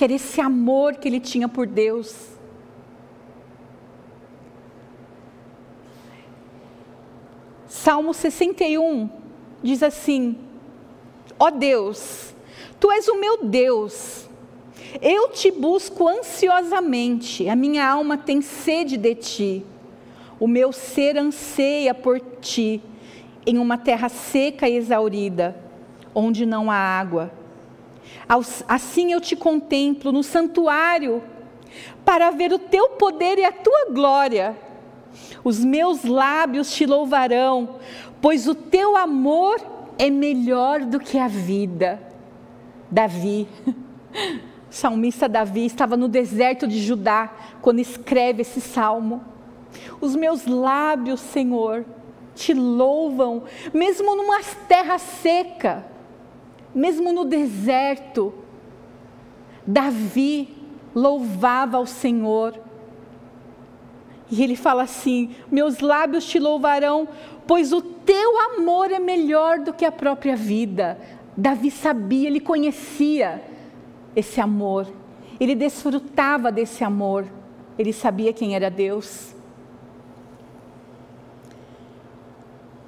que 0.00 0.04
era 0.04 0.14
esse 0.14 0.40
amor 0.40 0.96
que 0.96 1.06
ele 1.06 1.20
tinha 1.20 1.46
por 1.46 1.66
Deus. 1.66 2.30
Salmo 7.68 8.14
61 8.14 9.10
diz 9.62 9.82
assim: 9.82 10.38
Ó 11.38 11.48
oh 11.48 11.50
Deus, 11.50 12.34
tu 12.80 12.90
és 12.90 13.08
o 13.08 13.20
meu 13.20 13.44
Deus, 13.44 14.26
eu 15.02 15.28
te 15.28 15.50
busco 15.50 16.08
ansiosamente, 16.08 17.46
a 17.46 17.54
minha 17.54 17.86
alma 17.86 18.16
tem 18.16 18.40
sede 18.40 18.96
de 18.96 19.14
ti, 19.14 19.66
o 20.38 20.48
meu 20.48 20.72
ser 20.72 21.18
anseia 21.18 21.92
por 21.92 22.18
ti, 22.40 22.82
em 23.46 23.58
uma 23.58 23.76
terra 23.76 24.08
seca 24.08 24.66
e 24.66 24.76
exaurida, 24.76 25.54
onde 26.14 26.46
não 26.46 26.70
há 26.70 26.74
água. 26.74 27.39
Assim 28.68 29.12
eu 29.12 29.20
te 29.20 29.34
contemplo 29.34 30.12
no 30.12 30.22
santuário, 30.22 31.22
para 32.04 32.30
ver 32.30 32.52
o 32.52 32.58
teu 32.58 32.90
poder 32.90 33.38
e 33.38 33.44
a 33.44 33.52
tua 33.52 33.90
glória 33.90 34.56
os 35.42 35.64
meus 35.64 36.04
lábios 36.04 36.72
te 36.72 36.86
louvarão, 36.86 37.76
pois 38.20 38.46
o 38.46 38.54
teu 38.54 38.96
amor 38.96 39.60
é 39.98 40.10
melhor 40.10 40.80
do 40.80 41.00
que 41.00 41.18
a 41.18 41.28
vida. 41.28 42.00
Davi, 42.90 43.48
salmista 44.68 45.28
Davi, 45.28 45.64
estava 45.64 45.96
no 45.96 46.08
deserto 46.08 46.66
de 46.66 46.80
Judá 46.80 47.32
quando 47.62 47.78
escreve 47.78 48.42
esse 48.42 48.60
salmo. 48.60 49.22
Os 50.00 50.16
meus 50.16 50.46
lábios, 50.46 51.20
Senhor, 51.20 51.84
te 52.34 52.52
louvam, 52.52 53.44
mesmo 53.72 54.16
numa 54.16 54.40
terra 54.66 54.98
seca, 54.98 55.86
mesmo 56.74 57.12
no 57.12 57.24
deserto. 57.24 58.32
Davi 59.66 60.48
louvava 60.94 61.76
ao 61.76 61.86
Senhor 61.86 62.60
e 64.30 64.42
ele 64.42 64.54
fala 64.54 64.84
assim: 64.84 65.34
Meus 65.50 65.80
lábios 65.80 66.24
te 66.24 66.38
louvarão, 66.38 67.08
pois 67.46 67.72
o 67.72 67.82
teu 67.82 68.40
amor 68.52 68.90
é 68.90 68.98
melhor 68.98 69.58
do 69.58 69.72
que 69.72 69.84
a 69.84 69.92
própria 69.92 70.36
vida. 70.36 70.98
Davi 71.36 71.70
sabia, 71.70 72.28
ele 72.28 72.40
conhecia 72.40 73.42
esse 74.14 74.40
amor, 74.40 74.86
ele 75.38 75.54
desfrutava 75.54 76.52
desse 76.52 76.84
amor, 76.84 77.26
ele 77.78 77.92
sabia 77.92 78.32
quem 78.32 78.54
era 78.54 78.70
Deus. 78.70 79.34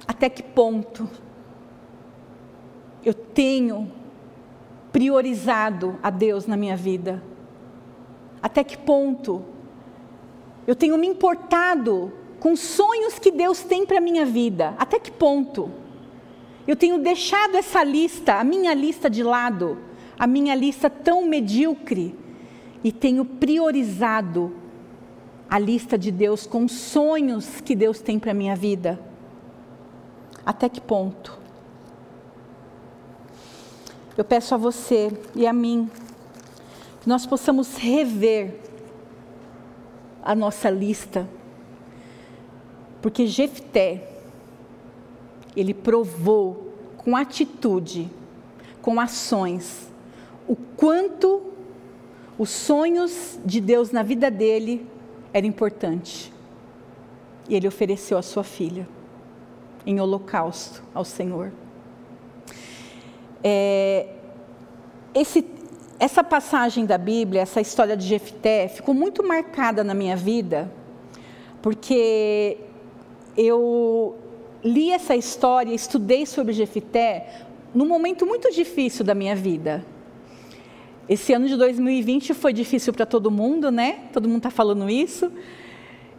Até 0.07 0.29
que 0.29 0.43
ponto 0.43 1.09
eu 3.05 3.13
tenho 3.13 3.91
priorizado 4.91 5.97
a 6.01 6.09
Deus 6.09 6.45
na 6.45 6.55
minha 6.55 6.75
vida? 6.75 7.23
Até 8.41 8.63
que 8.63 8.77
ponto 8.77 9.43
eu 10.65 10.75
tenho 10.75 10.97
me 10.97 11.07
importado 11.07 12.11
com 12.39 12.55
sonhos 12.55 13.19
que 13.19 13.31
Deus 13.31 13.63
tem 13.63 13.85
para 13.85 13.97
a 13.97 14.01
minha 14.01 14.25
vida. 14.25 14.73
Até 14.77 14.99
que 14.99 15.11
ponto? 15.11 15.71
Eu 16.67 16.75
tenho 16.75 16.97
deixado 16.99 17.55
essa 17.55 17.83
lista, 17.83 18.35
a 18.35 18.43
minha 18.43 18.73
lista 18.73 19.09
de 19.09 19.23
lado, 19.23 19.77
a 20.17 20.25
minha 20.25 20.55
lista 20.55 20.89
tão 20.89 21.25
medíocre, 21.25 22.15
e 22.83 22.91
tenho 22.91 23.23
priorizado 23.23 24.53
a 25.49 25.59
lista 25.59 25.97
de 25.97 26.11
Deus 26.11 26.47
com 26.47 26.67
sonhos 26.67 27.61
que 27.61 27.75
Deus 27.75 28.01
tem 28.01 28.17
para 28.19 28.31
a 28.31 28.33
minha 28.33 28.55
vida. 28.55 28.99
Até 30.45 30.67
que 30.67 30.81
ponto? 30.81 31.42
Eu 34.17 34.23
peço 34.23 34.53
a 34.53 34.57
você 34.57 35.11
e 35.35 35.47
a 35.47 35.53
mim 35.53 35.89
que 37.01 37.09
nós 37.09 37.25
possamos 37.25 37.75
rever 37.75 38.59
a 40.21 40.35
nossa 40.35 40.69
lista. 40.69 41.27
Porque 43.01 43.27
Jefté, 43.27 44.07
ele 45.55 45.73
provou 45.73 46.73
com 46.97 47.15
atitude, 47.15 48.09
com 48.81 48.99
ações, 48.99 49.91
o 50.47 50.55
quanto 50.55 51.41
os 52.37 52.49
sonhos 52.49 53.37
de 53.43 53.59
Deus 53.59 53.91
na 53.91 54.03
vida 54.03 54.31
dele 54.31 54.87
eram 55.33 55.47
importantes. 55.47 56.31
E 57.49 57.55
ele 57.55 57.67
ofereceu 57.67 58.17
a 58.17 58.21
sua 58.21 58.43
filha 58.43 58.87
em 59.85 59.99
holocausto 59.99 60.81
ao 60.93 61.03
Senhor. 61.03 61.51
É, 63.43 64.07
esse 65.13 65.45
essa 65.99 66.23
passagem 66.23 66.85
da 66.85 66.97
Bíblia, 66.97 67.41
essa 67.41 67.61
história 67.61 67.95
de 67.95 68.05
Jefté, 68.05 68.67
ficou 68.67 68.93
muito 68.93 69.25
marcada 69.25 69.83
na 69.85 69.93
minha 69.93 70.17
vida, 70.17 70.69
porque 71.61 72.57
eu 73.37 74.15
li 74.63 74.91
essa 74.91 75.15
história, 75.15 75.73
estudei 75.73 76.25
sobre 76.25 76.51
Jefité 76.51 77.45
num 77.73 77.85
momento 77.85 78.25
muito 78.25 78.51
difícil 78.51 79.05
da 79.05 79.15
minha 79.15 79.35
vida. 79.35 79.85
Esse 81.07 81.33
ano 81.33 81.47
de 81.47 81.55
2020 81.55 82.33
foi 82.33 82.53
difícil 82.53 82.93
para 82.93 83.05
todo 83.05 83.31
mundo, 83.31 83.71
né? 83.71 84.05
Todo 84.13 84.27
mundo 84.27 84.37
está 84.37 84.49
falando 84.49 84.89
isso. 84.89 85.31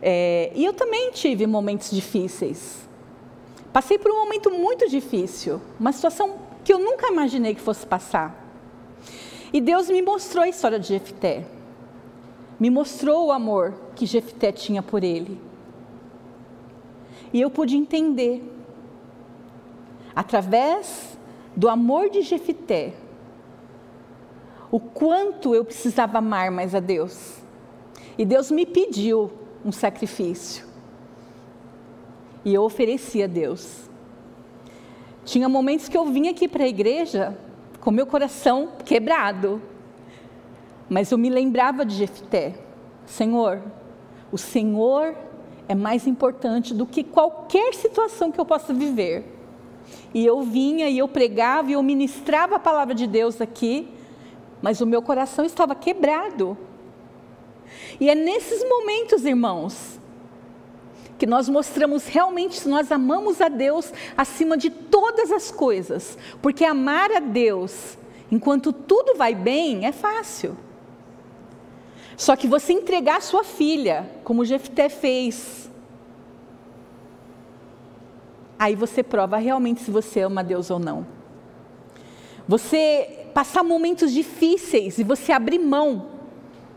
É, 0.02 0.50
e 0.54 0.64
eu 0.64 0.72
também 0.72 1.10
tive 1.12 1.46
momentos 1.46 1.90
difíceis. 1.90 2.88
Passei 3.72 3.98
por 3.98 4.10
um 4.10 4.24
momento 4.24 4.50
muito 4.50 4.88
difícil, 4.88 5.60
uma 5.80 5.92
situação 5.92 6.43
que 6.64 6.72
eu 6.72 6.78
nunca 6.78 7.08
imaginei 7.08 7.54
que 7.54 7.60
fosse 7.60 7.86
passar. 7.86 8.42
E 9.52 9.60
Deus 9.60 9.88
me 9.88 10.02
mostrou 10.02 10.42
a 10.42 10.48
história 10.48 10.80
de 10.80 10.88
Jefté. 10.88 11.46
Me 12.58 12.70
mostrou 12.70 13.26
o 13.26 13.32
amor 13.32 13.74
que 13.94 14.06
Jefté 14.06 14.50
tinha 14.50 14.82
por 14.82 15.04
ele. 15.04 15.40
E 17.32 17.40
eu 17.40 17.50
pude 17.50 17.76
entender, 17.76 18.42
através 20.16 21.18
do 21.54 21.68
amor 21.68 22.08
de 22.08 22.22
Jefité, 22.22 22.94
o 24.70 24.80
quanto 24.80 25.54
eu 25.54 25.64
precisava 25.64 26.18
amar 26.18 26.50
mais 26.50 26.74
a 26.74 26.80
Deus. 26.80 27.36
E 28.16 28.24
Deus 28.24 28.50
me 28.50 28.64
pediu 28.64 29.30
um 29.64 29.70
sacrifício. 29.70 30.66
E 32.44 32.52
eu 32.52 32.62
ofereci 32.62 33.22
a 33.22 33.26
Deus. 33.26 33.83
Tinha 35.24 35.48
momentos 35.48 35.88
que 35.88 35.96
eu 35.96 36.04
vinha 36.06 36.30
aqui 36.30 36.46
para 36.46 36.64
a 36.64 36.68
igreja 36.68 37.36
com 37.80 37.90
meu 37.90 38.06
coração 38.06 38.68
quebrado. 38.84 39.60
Mas 40.88 41.10
eu 41.10 41.18
me 41.18 41.30
lembrava 41.30 41.84
de 41.84 41.94
Jefté. 41.94 42.54
Senhor, 43.06 43.62
o 44.30 44.38
Senhor 44.38 45.14
é 45.68 45.74
mais 45.74 46.06
importante 46.06 46.74
do 46.74 46.86
que 46.86 47.02
qualquer 47.02 47.74
situação 47.74 48.30
que 48.30 48.38
eu 48.38 48.44
possa 48.44 48.72
viver. 48.72 49.24
E 50.12 50.24
eu 50.24 50.42
vinha 50.42 50.88
e 50.88 50.98
eu 50.98 51.08
pregava 51.08 51.70
e 51.70 51.74
eu 51.74 51.82
ministrava 51.82 52.56
a 52.56 52.58
palavra 52.58 52.94
de 52.94 53.06
Deus 53.06 53.40
aqui, 53.40 53.88
mas 54.62 54.80
o 54.80 54.86
meu 54.86 55.02
coração 55.02 55.44
estava 55.44 55.74
quebrado. 55.74 56.56
E 58.00 58.08
é 58.08 58.14
nesses 58.14 58.62
momentos, 58.68 59.24
irmãos, 59.24 59.98
que 61.24 61.30
nós 61.30 61.48
mostramos 61.48 62.06
realmente 62.06 62.60
se 62.60 62.68
nós 62.68 62.92
amamos 62.92 63.40
a 63.40 63.48
Deus 63.48 63.90
acima 64.14 64.58
de 64.58 64.68
todas 64.68 65.32
as 65.32 65.50
coisas, 65.50 66.18
porque 66.42 66.66
amar 66.66 67.10
a 67.10 67.18
Deus 67.18 67.96
enquanto 68.30 68.74
tudo 68.74 69.16
vai 69.16 69.34
bem 69.34 69.86
é 69.86 69.92
fácil. 69.92 70.54
Só 72.14 72.36
que 72.36 72.46
você 72.46 72.74
entregar 72.74 73.22
sua 73.22 73.42
filha, 73.42 74.06
como 74.22 74.44
Jefté 74.44 74.90
fez, 74.90 75.70
aí 78.58 78.76
você 78.76 79.02
prova 79.02 79.38
realmente 79.38 79.80
se 79.80 79.90
você 79.90 80.20
ama 80.20 80.42
a 80.42 80.44
Deus 80.44 80.70
ou 80.70 80.78
não. 80.78 81.06
Você 82.46 83.28
passar 83.32 83.64
momentos 83.64 84.12
difíceis 84.12 84.98
e 84.98 85.02
você 85.02 85.32
abrir 85.32 85.58
mão 85.58 86.06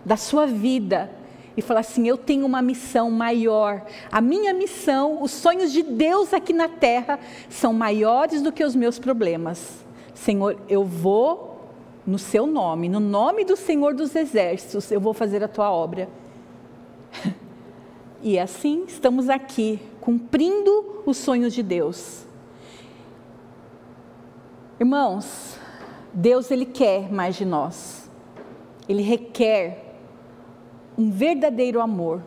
da 0.06 0.16
sua 0.16 0.48
vida 0.48 1.12
e 1.58 1.62
falar 1.62 1.80
assim: 1.80 2.08
eu 2.08 2.16
tenho 2.16 2.45
uma 2.45 2.62
missão 2.62 3.10
maior. 3.10 3.84
A 4.12 4.22
minha 4.22 4.53
missão, 4.53 5.22
os 5.24 5.32
sonhos 5.32 5.74
de 5.74 5.82
Deus 5.82 6.34
aqui 6.34 6.53
na 6.53 6.70
terra 6.70 7.20
são 7.49 7.74
maiores 7.74 8.43
do 8.43 8.51
que 8.51 8.64
os 8.64 8.76
meus 8.76 8.99
problemas. 8.99 9.84
Senhor, 10.14 10.58
eu 10.70 10.84
vou 10.84 11.58
no 12.05 12.20
seu 12.20 12.45
nome, 12.47 12.88
no 12.88 12.99
nome 12.99 13.43
do 13.43 13.58
Senhor 13.58 13.93
dos 13.93 14.16
Exércitos, 14.16 14.89
eu 14.91 15.01
vou 15.01 15.14
fazer 15.14 15.43
a 15.43 15.47
tua 15.47 15.72
obra. 15.72 16.08
E 18.20 18.39
assim 18.39 18.84
estamos 18.88 19.30
aqui, 19.30 19.80
cumprindo 20.01 21.03
os 21.05 21.18
sonhos 21.18 21.53
de 21.53 21.62
Deus. 21.62 22.26
Irmãos, 24.80 25.55
Deus 26.12 26.49
ele 26.49 26.66
quer 26.66 27.12
mais 27.14 27.36
de 27.36 27.45
nós. 27.45 28.10
Ele 28.89 29.03
requer 29.03 29.87
um 30.98 31.12
verdadeiro 31.12 31.80
amor. 31.80 32.24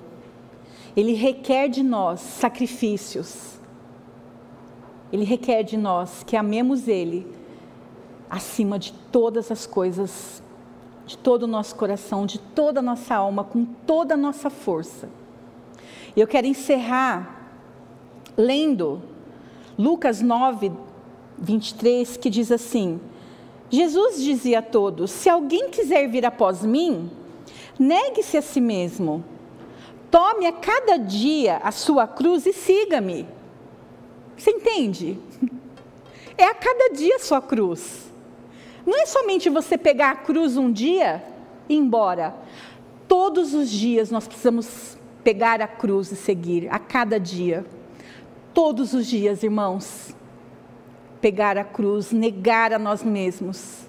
Ele 0.96 1.14
requer 1.14 1.68
de 1.68 1.82
nós 1.82 2.20
sacrifícios. 2.20 3.58
Ele 5.12 5.24
requer 5.24 5.62
de 5.62 5.76
nós 5.76 6.22
que 6.22 6.36
amemos 6.36 6.86
ele 6.86 7.26
acima 8.28 8.78
de 8.78 8.92
todas 8.92 9.50
as 9.50 9.66
coisas, 9.66 10.40
de 11.04 11.18
todo 11.18 11.42
o 11.42 11.48
nosso 11.48 11.74
coração, 11.74 12.24
de 12.24 12.38
toda 12.38 12.78
a 12.78 12.82
nossa 12.82 13.16
alma, 13.16 13.42
com 13.42 13.64
toda 13.64 14.14
a 14.14 14.16
nossa 14.16 14.48
força. 14.48 15.08
Eu 16.16 16.28
quero 16.28 16.46
encerrar 16.46 17.40
lendo 18.36 19.02
Lucas 19.76 20.20
9, 20.20 20.72
23, 21.38 22.16
que 22.16 22.30
diz 22.30 22.52
assim: 22.52 23.00
Jesus 23.68 24.22
dizia 24.22 24.60
a 24.60 24.62
todos: 24.62 25.10
Se 25.10 25.28
alguém 25.28 25.70
quiser 25.70 26.08
vir 26.08 26.24
após 26.24 26.64
mim, 26.64 27.10
negue-se 27.80 28.36
a 28.36 28.42
si 28.42 28.60
mesmo. 28.60 29.24
Tome 30.10 30.46
a 30.46 30.52
cada 30.52 30.98
dia 30.98 31.56
a 31.56 31.72
sua 31.72 32.06
cruz 32.06 32.44
e 32.44 32.52
siga-me. 32.52 33.26
Você 34.36 34.50
entende? 34.50 35.18
É 36.38 36.44
a 36.44 36.54
cada 36.54 36.94
dia 36.94 37.16
a 37.16 37.18
sua 37.18 37.42
cruz. 37.42 38.10
Não 38.86 39.02
é 39.02 39.04
somente 39.04 39.50
você 39.50 39.76
pegar 39.76 40.10
a 40.10 40.16
cruz 40.16 40.56
um 40.56 40.72
dia 40.72 41.22
e 41.68 41.74
ir 41.74 41.76
embora. 41.76 42.34
Todos 43.06 43.52
os 43.52 43.68
dias 43.68 44.10
nós 44.10 44.26
precisamos 44.26 44.96
pegar 45.22 45.60
a 45.60 45.68
cruz 45.68 46.10
e 46.10 46.16
seguir, 46.16 46.68
a 46.70 46.78
cada 46.78 47.20
dia. 47.20 47.66
Todos 48.54 48.94
os 48.94 49.06
dias, 49.06 49.42
irmãos 49.42 50.14
pegar 51.20 51.58
a 51.58 51.64
cruz, 51.64 52.12
negar 52.12 52.72
a 52.72 52.78
nós 52.78 53.02
mesmos 53.02 53.86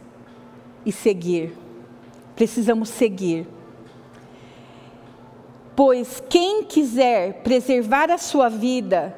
e 0.85 0.91
seguir. 0.91 1.53
Precisamos 2.35 2.89
seguir. 2.89 3.47
Pois 5.83 6.21
quem 6.29 6.63
quiser 6.63 7.41
preservar 7.41 8.11
a 8.11 8.17
sua 8.19 8.49
vida, 8.49 9.17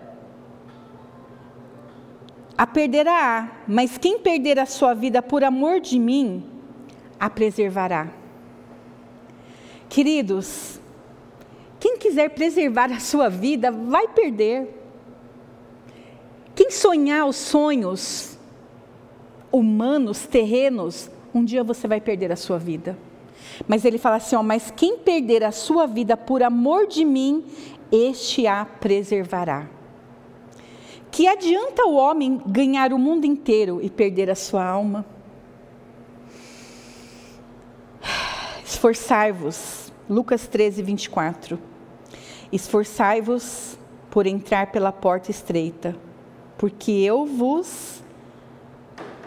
a 2.57 2.65
perderá, 2.65 3.63
mas 3.67 3.97
quem 3.97 4.17
perder 4.17 4.57
a 4.57 4.65
sua 4.65 4.93
vida 4.93 5.21
por 5.21 5.43
amor 5.43 5.81
de 5.81 5.99
mim, 5.99 6.49
a 7.19 7.29
preservará. 7.29 8.13
Queridos, 9.89 10.79
quem 11.81 11.97
quiser 11.97 12.29
preservar 12.29 12.93
a 12.93 12.99
sua 13.01 13.27
vida, 13.27 13.69
vai 13.69 14.07
perder. 14.07 14.69
Quem 16.55 16.71
sonhar 16.71 17.27
os 17.27 17.35
sonhos 17.35 18.39
humanos, 19.51 20.25
terrenos, 20.25 21.11
um 21.35 21.43
dia 21.43 21.61
você 21.61 21.89
vai 21.89 21.99
perder 21.99 22.31
a 22.31 22.37
sua 22.37 22.57
vida. 22.57 22.97
Mas 23.67 23.85
ele 23.85 23.97
fala 23.97 24.17
assim: 24.17 24.35
ó, 24.35 24.43
mas 24.43 24.71
quem 24.71 24.97
perder 24.97 25.43
a 25.43 25.51
sua 25.51 25.85
vida 25.85 26.15
por 26.17 26.43
amor 26.43 26.87
de 26.87 27.05
mim, 27.05 27.45
este 27.91 28.47
a 28.47 28.65
preservará. 28.65 29.67
Que 31.11 31.27
adianta 31.27 31.85
o 31.85 31.95
homem 31.95 32.41
ganhar 32.45 32.91
o 32.91 32.97
mundo 32.97 33.25
inteiro 33.25 33.79
e 33.81 33.89
perder 33.89 34.29
a 34.29 34.35
sua 34.35 34.65
alma? 34.65 35.05
Esforçai-vos, 38.65 39.93
Lucas 40.09 40.47
13, 40.47 40.81
24. 40.81 41.59
Esforçai-vos 42.51 43.77
por 44.09 44.25
entrar 44.25 44.71
pela 44.71 44.91
porta 44.91 45.29
estreita 45.29 45.95
porque 46.63 46.91
eu 46.91 47.25
vos 47.25 48.01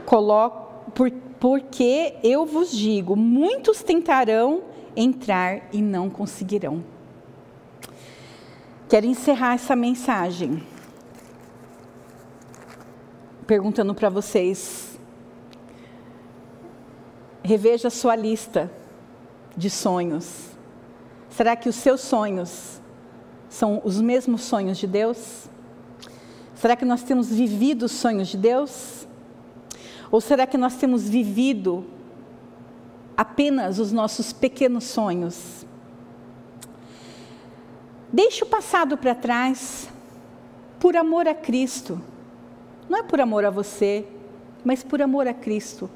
coloco, 0.06 0.65
por, 0.94 1.10
porque 1.40 2.14
eu 2.22 2.46
vos 2.46 2.70
digo, 2.70 3.16
muitos 3.16 3.82
tentarão 3.82 4.62
entrar 4.94 5.68
e 5.72 5.82
não 5.82 6.08
conseguirão. 6.08 6.82
Quero 8.88 9.06
encerrar 9.06 9.54
essa 9.54 9.74
mensagem 9.74 10.62
perguntando 13.46 13.94
para 13.94 14.08
vocês. 14.08 14.98
Reveja 17.42 17.90
sua 17.90 18.16
lista 18.16 18.70
de 19.56 19.70
sonhos. 19.70 20.50
Será 21.30 21.54
que 21.54 21.68
os 21.68 21.76
seus 21.76 22.00
sonhos 22.00 22.80
são 23.48 23.80
os 23.84 24.00
mesmos 24.00 24.42
sonhos 24.42 24.78
de 24.78 24.86
Deus? 24.86 25.48
Será 26.54 26.74
que 26.74 26.84
nós 26.84 27.02
temos 27.02 27.28
vivido 27.28 27.84
os 27.84 27.92
sonhos 27.92 28.28
de 28.28 28.36
Deus? 28.36 29.05
Ou 30.10 30.20
será 30.20 30.46
que 30.46 30.56
nós 30.56 30.76
temos 30.76 31.08
vivido 31.08 31.84
apenas 33.16 33.78
os 33.78 33.92
nossos 33.92 34.32
pequenos 34.32 34.84
sonhos? 34.84 35.66
Deixe 38.12 38.42
o 38.42 38.46
passado 38.46 38.96
para 38.96 39.14
trás, 39.14 39.88
por 40.78 40.96
amor 40.96 41.26
a 41.26 41.34
Cristo. 41.34 42.00
Não 42.88 42.98
é 42.98 43.02
por 43.02 43.20
amor 43.20 43.44
a 43.44 43.50
você, 43.50 44.06
mas 44.64 44.82
por 44.82 45.02
amor 45.02 45.26
a 45.26 45.34
Cristo. 45.34 45.90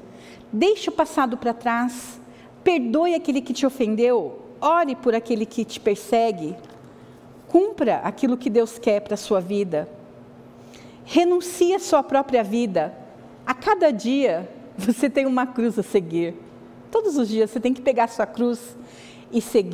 Deixe 0.51 0.89
o 0.89 0.93
passado 0.93 1.37
para 1.37 1.53
trás, 1.53 2.19
perdoe 2.63 3.15
aquele 3.15 3.41
que 3.41 3.53
te 3.53 3.65
ofendeu, 3.65 4.41
ore 4.59 4.95
por 4.95 5.15
aquele 5.15 5.45
que 5.45 5.63
te 5.63 5.79
persegue, 5.79 6.55
cumpra 7.47 7.97
aquilo 8.03 8.37
que 8.37 8.49
Deus 8.49 8.77
quer 8.77 8.99
para 8.99 9.13
a 9.13 9.17
sua 9.17 9.39
vida 9.39 9.87
renuncie 11.11 11.73
à 11.73 11.79
sua 11.79 12.01
própria 12.01 12.41
vida. 12.41 12.97
A 13.51 13.53
cada 13.53 13.91
dia 13.91 14.49
você 14.79 15.09
tem 15.09 15.25
uma 15.25 15.45
cruz 15.45 15.77
a 15.77 15.83
seguir. 15.83 16.35
Todos 16.89 17.17
os 17.17 17.27
dias 17.27 17.49
você 17.49 17.59
tem 17.59 17.73
que 17.73 17.81
pegar 17.81 18.07
sua 18.07 18.25
cruz 18.25 18.77
e 19.29 19.41
seguir. 19.41 19.69